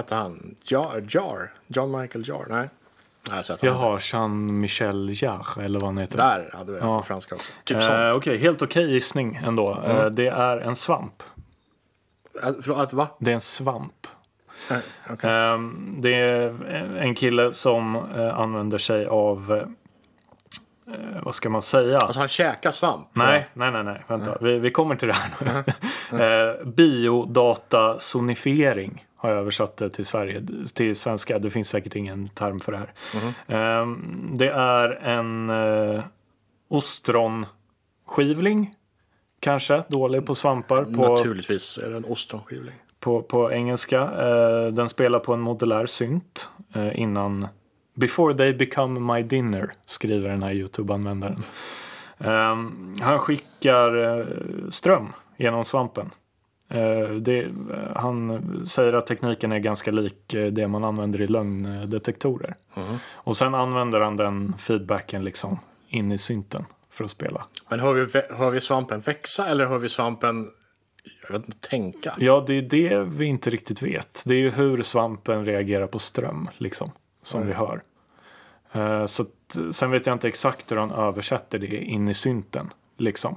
[0.00, 0.56] Hette han?
[0.62, 1.04] Jar?
[1.08, 1.52] Jar?
[1.66, 2.46] John Michael Jar?
[2.48, 2.68] Nej.
[3.30, 6.16] Nej, Jaha, Jean-Michel Jarre eller vad han heter.
[6.16, 7.00] Där hade vi ja.
[7.00, 7.52] på franska också.
[7.64, 9.74] Typ eh, Okej, okay, helt okej okay gissning ändå.
[9.74, 9.96] Mm.
[9.96, 11.22] Eh, det är en svamp.
[12.76, 13.08] Att, va?
[13.18, 14.06] Det är en svamp.
[14.70, 15.30] Eh, okay.
[15.30, 15.58] eh,
[15.98, 19.68] det är en kille som eh, använder sig av eh,
[21.22, 21.98] vad ska man säga?
[21.98, 23.08] Alltså han käkar svamp?
[23.12, 24.04] Nej, nej, nej, nej.
[24.08, 24.38] vänta.
[24.40, 25.64] Vi, vi kommer till det här nu.
[26.24, 30.42] eh, biodatasonifiering har jag översatt det till, Sverige,
[30.74, 31.38] till svenska.
[31.38, 32.92] Det finns säkert ingen term för det här.
[33.48, 33.82] Mm.
[33.82, 36.02] Um, det är en uh,
[36.68, 38.74] ostronskivling.
[39.40, 40.84] Kanske, dålig på svampar.
[40.84, 42.74] På, Naturligtvis är det en ostronskivling.
[43.00, 44.02] På, på engelska.
[44.02, 47.48] Uh, den spelar på en modulär synt uh, innan
[47.94, 51.42] Before they become my dinner, skriver den här YouTube-användaren.
[52.18, 54.26] Um, han skickar
[54.70, 56.10] ström genom svampen.
[56.68, 57.48] Eh, det,
[57.96, 62.54] han säger att tekniken är ganska lik det man använder i lögndetektorer.
[62.74, 62.96] Mm.
[63.12, 67.46] Och sen använder han den feedbacken liksom in i synten för att spela.
[67.68, 70.48] Men hör vi, hör vi svampen växa eller hör vi svampen
[71.22, 72.14] jag vet inte, tänka?
[72.18, 74.22] Ja, det är det vi inte riktigt vet.
[74.26, 76.90] Det är ju hur svampen reagerar på ström liksom,
[77.22, 77.48] som mm.
[77.48, 77.82] vi hör.
[78.76, 82.70] Uh, så att, sen vet jag inte exakt hur han översätter det in i synten.
[82.96, 83.36] Liksom.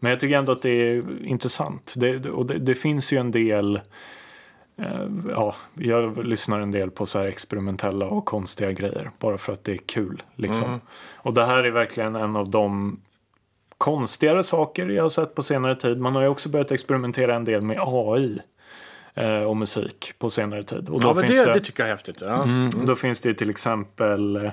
[0.00, 1.94] Men jag tycker ändå att det är intressant.
[1.96, 3.80] Det, och det, det finns ju en del
[4.76, 9.52] eh, Ja, jag lyssnar en del på så här experimentella och konstiga grejer bara för
[9.52, 10.22] att det är kul.
[10.34, 10.66] Liksom.
[10.68, 10.80] Mm.
[11.16, 13.00] Och det här är verkligen en av de
[13.78, 16.00] konstigare saker jag har sett på senare tid.
[16.00, 18.40] Man har ju också börjat experimentera en del med AI eh,
[19.46, 20.88] och musik på senare tid.
[20.88, 22.20] Och då ja, men det, det, det, tycker jag är häftigt.
[22.20, 22.42] Ja.
[22.42, 22.86] Mm, mm.
[22.86, 24.52] Då finns det till exempel eh,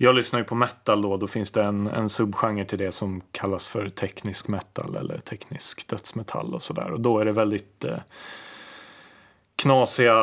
[0.00, 1.16] jag lyssnar ju på metal då.
[1.16, 5.88] Då finns det en, en subgenre till det som kallas för teknisk metal eller teknisk
[5.88, 6.90] dödsmetall och sådär.
[6.90, 7.96] Och då är det väldigt eh,
[9.56, 10.14] knasiga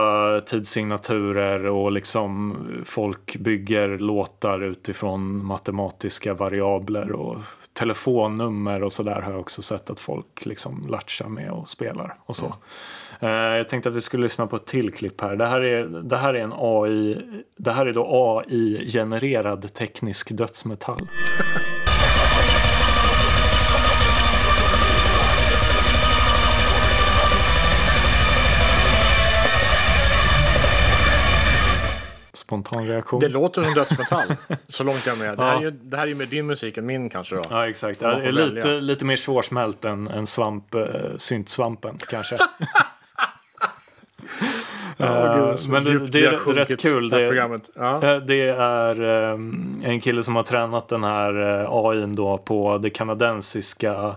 [0.45, 7.38] tidssignaturer och liksom folk bygger låtar utifrån matematiska variabler och
[7.74, 12.36] telefonnummer och sådär har jag också sett att folk liksom latchar med och spelar och
[12.36, 12.45] så.
[12.45, 12.57] Mm.
[13.24, 15.36] Uh, jag tänkte att vi skulle lyssna på ett till klipp här.
[15.36, 17.18] Det här är, det här är en AI,
[17.57, 21.07] det här är då AI-genererad teknisk dödsmetall.
[32.45, 33.20] spontan reaktion.
[33.20, 34.28] Det låter som dödsmetall,
[34.68, 35.38] så långt jag är med.
[35.38, 37.41] Det här, är ju, det här är ju med din musik än min kanske då.
[37.49, 38.01] Ja, exakt.
[38.01, 40.82] Ja, lite, lite mer svårsmält än, än svamp, äh,
[41.18, 42.38] syntsvampen kanske.
[45.02, 47.10] Uh, men det, det, är rätt kul.
[47.10, 47.22] Det,
[47.76, 48.04] ja.
[48.04, 52.78] Eh, det är um, en kille som har tränat den här uh, AI då på
[52.78, 54.16] det kanadensiska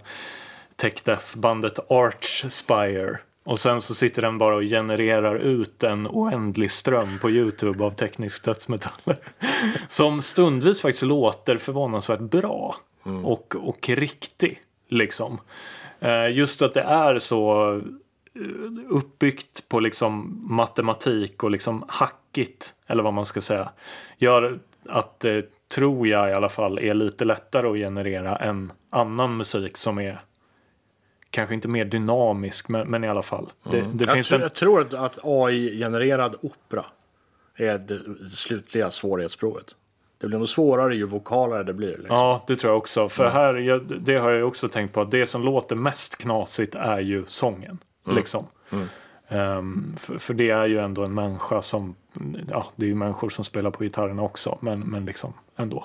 [0.77, 3.19] tech death-bandet Archspire.
[3.45, 7.91] Och sen så sitter den bara och genererar ut en oändlig ström på Youtube av
[7.91, 9.01] teknisk dödsmetall.
[9.89, 12.77] Som stundvis faktiskt låter förvånansvärt bra.
[13.07, 13.25] Mm.
[13.25, 14.61] Och, och riktig.
[14.89, 15.41] Liksom.
[16.33, 17.81] Just att det är så
[18.89, 23.71] uppbyggt på liksom matematik och liksom hackigt, eller vad man ska säga,
[24.19, 24.59] gör
[24.89, 29.77] att det, tror jag i alla fall, är lite lättare att generera än annan musik
[29.77, 30.21] som är
[31.31, 33.53] kanske inte mer dynamisk, men, men i alla fall.
[33.71, 36.85] Det, det jag, finns tror, en, jag tror att- AI-genererad opera
[37.57, 39.77] är det, slutliga svårighetsprovet.
[40.21, 41.89] Det blir nog svårare ju vokalare det blir.
[41.89, 42.17] Liksom.
[42.17, 43.09] Ja, det tror jag också.
[43.09, 46.75] För här, jag, det har jag också tänkt på, att det som låter mest knasigt
[46.75, 47.79] är ju sången.
[48.15, 48.47] Liksom.
[49.29, 51.95] Ehm, för, för det är ju ändå en människa som,
[52.51, 55.85] ja, det är ju människor som spelar på gitarrerna också, men, men liksom ändå.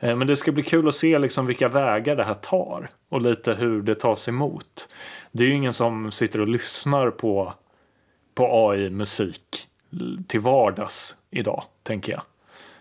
[0.00, 3.20] Eh, men det ska bli kul att se liksom vilka vägar det här tar och
[3.20, 4.88] lite hur det tas emot.
[5.32, 7.52] Det är ju ingen som sitter och lyssnar på,
[8.34, 9.68] på AI-musik
[10.26, 12.22] till vardags idag, tänker jag.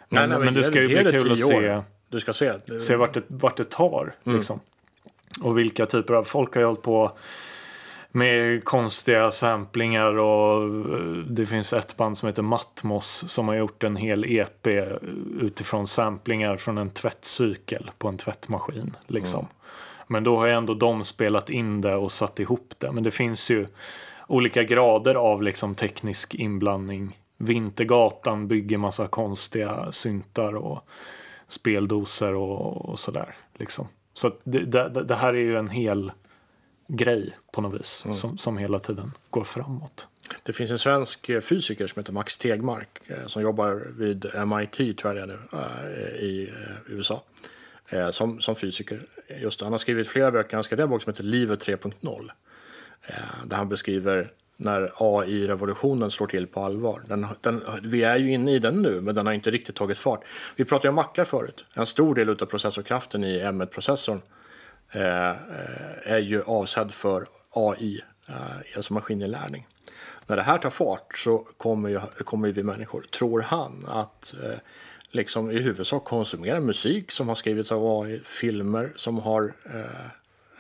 [0.10, 1.82] Men, Nej, nej, men det ge- ska ju bli det kul att se.
[2.10, 2.80] Du ska se.
[2.80, 4.16] se vart det, vart det tar.
[4.24, 4.60] Liksom.
[5.42, 7.12] Och vilka typer av folk har ju hållit på
[8.18, 11.00] med konstiga samplingar och eh,
[11.30, 14.68] det finns ett band som heter Matmos som har gjort en hel EP
[15.40, 18.96] utifrån samplingar från en tvättcykel på en tvättmaskin.
[19.08, 19.48] Liksom.
[20.08, 22.92] Men då har ju ändå de spelat in det och satt ihop det.
[22.92, 23.68] Men det finns ju
[24.28, 27.20] olika grader av liksom teknisk inblandning.
[27.38, 30.88] Vintergatan bygger massa konstiga syntar och
[31.48, 33.36] speldoser och, och sådär.
[33.58, 33.88] Liksom.
[34.14, 36.12] Så det, det, det här är ju en hel
[36.88, 40.08] grej på något vis som, som hela tiden går framåt.
[40.44, 44.98] Det finns en svensk eh, fysiker som heter Max Tegmark eh, som jobbar vid MIT
[44.98, 46.54] tror jag det är nu eh, i
[46.88, 47.24] USA.
[48.12, 49.02] Som, som fysiker.
[49.42, 49.66] Just det.
[49.66, 50.58] Han har skrivit flera böcker.
[50.58, 52.30] Han skrivit en bok som heter Livet 3.0.
[53.08, 53.16] eh,
[53.46, 57.02] Där han beskriver när AI-revolutionen slår till på allvar.
[57.08, 59.98] Den, den, vi är ju inne i den nu, men den har inte riktigt tagit
[59.98, 60.24] fart.
[60.56, 61.66] Vi pratade om mackar förut.
[61.74, 64.37] En stor del av processorkraften i M1-processorn eh, eh,
[64.92, 65.36] Eh,
[66.04, 68.36] är ju avsedd för AI, eh,
[68.76, 69.68] alltså maskininlärning.
[70.28, 74.34] När det här tar fart så kommer, ju, kommer ju vi människor, tror han, att
[74.44, 74.58] eh,
[75.12, 80.06] liksom i huvudsak konsumera musik som har skrivits av AI, filmer som har eh,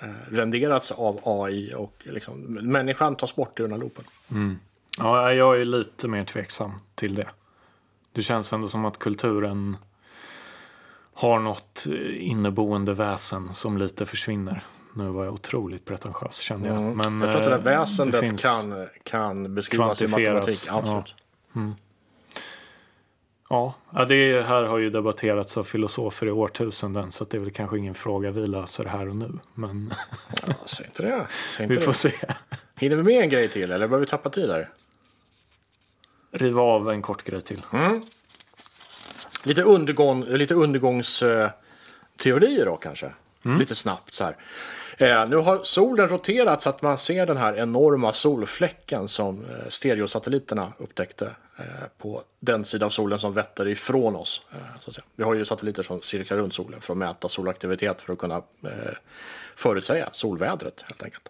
[0.02, 4.04] eh, renderats av AI och liksom, människan tas bort ur den här loopen.
[4.32, 4.60] Mm.
[4.98, 7.28] Ja, jag är lite mer tveksam till det.
[8.12, 9.78] Det känns ändå som att kulturen
[11.20, 14.64] har något eh, inneboende väsen som lite försvinner.
[14.94, 16.82] Nu var jag otroligt pretentiös kände jag.
[16.96, 20.68] Men, Jag tror att det där eh, väsendet finns- kan, kan beskrivas i matematik.
[20.70, 21.16] Absolut.
[23.50, 27.52] Ja, ja det här har ju debatterats av filosofer i årtusenden så det är väl
[27.52, 29.32] kanske ingen fråga vi löser här och nu.
[29.54, 29.94] Men
[30.48, 31.28] Ja, säg inte det.
[31.58, 31.98] Säg inte vi får det.
[31.98, 32.12] se.
[32.76, 34.70] Hinner vi med en grej till eller behöver vi tappa tid här?
[36.32, 37.62] Riva av en kort grej till.
[39.48, 43.12] Lite, undergång, lite undergångsteorier då kanske.
[43.60, 44.36] Lite snabbt så här.
[44.98, 49.70] Eh, nu har solen roterat så att man ser den här enorma solfläcken som eh,
[49.70, 51.26] stereosatelliterna upptäckte
[51.58, 51.66] eh,
[51.98, 54.42] på den sida av solen som vetter ifrån oss.
[54.52, 54.58] Eh.
[55.16, 58.42] Vi har ju satelliter som cirklar runt solen för att mäta solaktivitet för att kunna
[58.64, 58.94] eh,
[59.56, 61.30] förutsäga solvädret helt enkelt.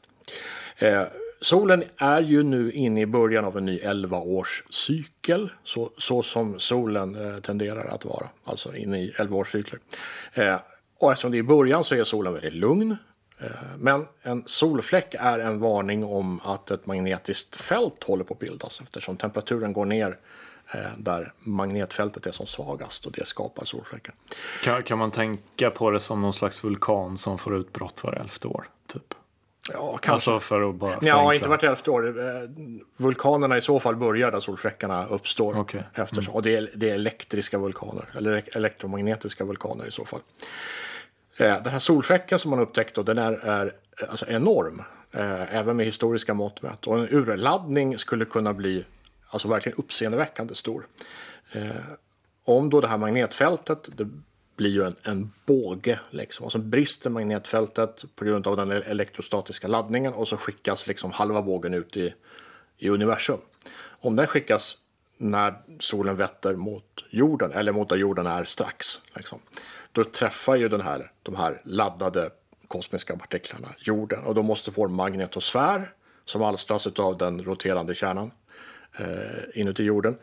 [1.42, 7.16] Solen är ju nu inne i början av en ny 11-årscykel, så, så som solen
[7.16, 9.80] eh, tenderar att vara, alltså inne i 11-årscykler.
[10.34, 10.60] Eh,
[11.00, 12.98] och eftersom det är i början så är solen väldigt lugn.
[13.40, 18.40] Eh, men en solfläck är en varning om att ett magnetiskt fält håller på att
[18.40, 20.18] bildas eftersom temperaturen går ner
[20.74, 24.16] eh, där magnetfältet är som svagast och det skapar solfläckar.
[24.64, 28.48] Kan, kan man tänka på det som någon slags vulkan som får utbrott var elfte
[28.48, 28.70] år?
[28.88, 29.14] Typ.
[29.74, 30.12] Ja, kanske.
[30.12, 31.34] Alltså för att bara Ja, förenkla.
[31.36, 32.20] inte vart elfte år.
[32.20, 32.26] Eh,
[32.98, 35.60] Vulkanerna i så fall börjar där solfläckarna uppstår.
[35.60, 35.84] Okej.
[35.94, 40.20] Eftersom, Och det är, det är elektriska vulkaner, eller elektromagnetiska vulkaner i så fall.
[41.38, 43.66] Eh, Den här solfläcken som man upptäckt, då, den är, är
[44.02, 44.84] eh, alltså enorm.
[45.12, 46.88] Även med historiska mått mätt.
[46.88, 48.86] Och en urladdning skulle kunna bli
[49.30, 50.86] alltså verkligen uppseendeväckande stor.
[52.46, 54.10] Om då det här magnetfältet, det
[54.58, 56.46] blir ju en, en båge liksom.
[56.46, 61.42] Och så brister magnetfältet på grund av den elektrostatiska laddningen och så skickas liksom halva
[61.42, 62.14] bågen ut i,
[62.78, 63.40] i universum.
[64.00, 64.78] Om den skickas
[65.18, 69.40] när solen vetter mot jorden, eller mot där jorden är strax, liksom,
[69.92, 72.30] då träffar ju den här, de här laddade
[72.68, 74.24] kosmiska partiklarna jorden.
[74.24, 75.94] Och då måste vår magnetosfär,
[76.26, 78.32] som alstras av den roterande kärnan
[79.00, 80.18] eh, inuti jorden,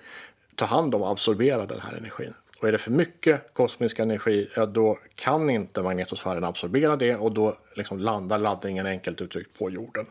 [0.54, 2.34] ta hand om och absorbera den här energin.
[2.60, 7.32] Och är det för mycket kosmisk energi, ja, då kan inte magnetosfären absorbera det och
[7.32, 10.06] då liksom landar laddningen enkelt uttryckt på jorden.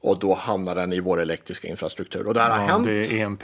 [0.00, 2.26] Och då hamnar den i vår elektriska infrastruktur.
[2.26, 2.84] Och det här har Ja, hänt.
[2.84, 3.42] det är EMP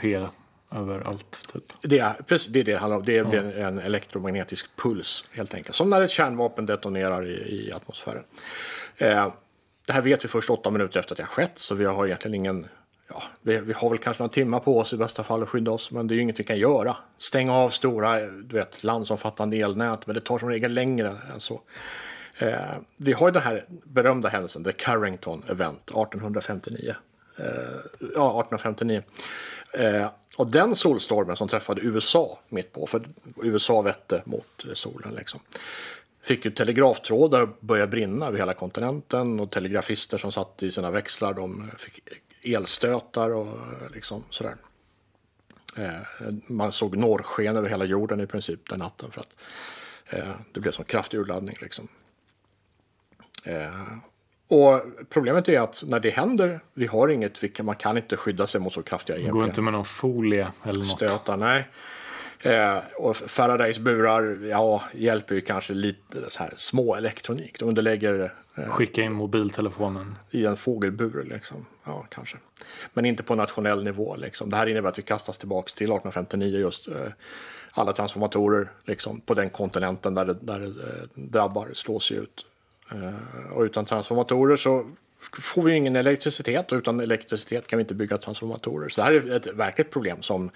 [0.71, 1.47] överallt.
[1.53, 1.63] Typ.
[1.81, 3.05] Det är, precis, det är det det handlar om.
[3.05, 5.75] Det blir en elektromagnetisk puls helt enkelt.
[5.75, 7.33] Som när ett kärnvapen detonerar i,
[7.67, 8.23] i atmosfären.
[8.97, 9.33] Eh,
[9.87, 11.59] det här vet vi först åtta minuter efter att det har skett.
[11.59, 12.67] Så vi har egentligen ingen...
[13.09, 15.71] Ja, vi, vi har väl kanske några timmar på oss i bästa fall att skydda
[15.71, 15.91] oss.
[15.91, 16.97] Men det är ju inget vi kan göra.
[17.17, 20.07] Stänga av stora eh, du vet, landsomfattande elnät.
[20.07, 21.61] Men det tar som regel längre än så.
[22.37, 22.59] Eh,
[22.97, 26.95] vi har ju den här berömda händelsen, The Carrington Event 1859.
[27.37, 27.45] Eh,
[27.99, 29.01] ja, 1859.
[29.73, 33.01] Eh, och den solstormen som träffade USA mitt på, för
[33.43, 35.39] USA vette mot solen liksom.
[36.23, 41.33] Fick ju telegraftrådar börja brinna över hela kontinenten och telegrafister som satt i sina växlar
[41.33, 42.01] de fick
[42.53, 43.57] elstötar och
[43.93, 44.55] liksom sådär.
[45.77, 45.91] Eh,
[46.47, 49.35] man såg norrsken över hela jorden i princip den natten för att
[50.09, 51.87] eh, det blev som kraftig urladdning liksom.
[53.43, 53.71] Eh,
[54.47, 58.61] och problemet är att när det händer, vi har inget, man kan inte skydda sig
[58.61, 59.31] mot så kraftiga EMP.
[59.31, 60.87] Går inte med någon folie eller något?
[60.87, 61.67] Stötar, nej.
[62.41, 67.59] Eh, och Faradays burar, ja, hjälper ju kanske lite så här små elektronik.
[67.59, 68.33] De underlägger...
[68.55, 70.15] Eh, Skicka in mobiltelefonen.
[70.31, 71.65] I en fågelbur liksom.
[71.83, 72.37] Ja, kanske.
[72.93, 74.49] Men inte på nationell nivå liksom.
[74.49, 76.87] Det här innebär att vi kastas tillbaka till 1859 just.
[76.87, 76.93] Eh,
[77.71, 82.45] alla transformatorer liksom, på den kontinenten där det, där det eh, drabbar slås ju ut.
[82.91, 84.91] Eh, och utan transformatorer så
[85.39, 88.89] får vi ingen elektricitet och utan elektricitet kan vi inte bygga transformatorer.
[88.89, 90.49] Så det här är ett verkligt problem som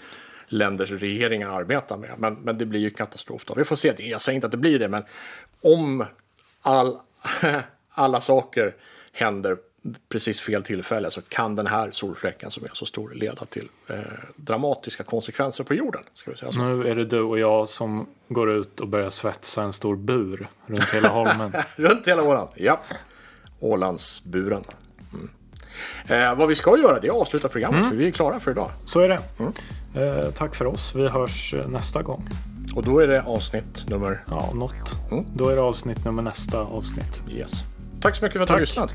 [0.51, 2.11] länders regeringar arbetar med.
[2.17, 3.53] Men, men det blir ju katastrof då.
[3.53, 3.93] Vi får se.
[3.97, 5.03] Jag säger inte att det blir det, men
[5.61, 6.05] om
[6.61, 6.97] all,
[7.89, 8.75] alla saker
[9.11, 9.57] händer
[10.09, 13.99] precis fel tillfälle så kan den här solfläcken som är så stor leda till eh,
[14.35, 16.01] dramatiska konsekvenser på jorden.
[16.13, 16.59] Ska vi säga så.
[16.59, 20.47] Nu är det du och jag som går ut och börjar svetsa en stor bur
[20.65, 21.53] runt hela holmen.
[21.75, 22.81] runt hela Åland, ja.
[23.59, 24.63] Ålandsburen.
[26.07, 27.89] Eh, vad vi ska göra det är att avsluta programmet mm.
[27.89, 28.69] för vi är klara för idag.
[28.85, 29.19] Så är det.
[29.39, 29.53] Mm.
[29.95, 30.95] Eh, tack för oss.
[30.95, 32.27] Vi hörs eh, nästa gång.
[32.75, 34.23] Och då är det avsnitt nummer?
[34.29, 35.11] Ja, något.
[35.11, 35.25] Mm.
[35.33, 37.21] Då är det avsnitt nummer nästa avsnitt.
[37.31, 37.63] Yes.
[38.01, 38.91] Tack så mycket för att du har lyssnat.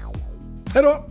[0.74, 1.04] Hej då!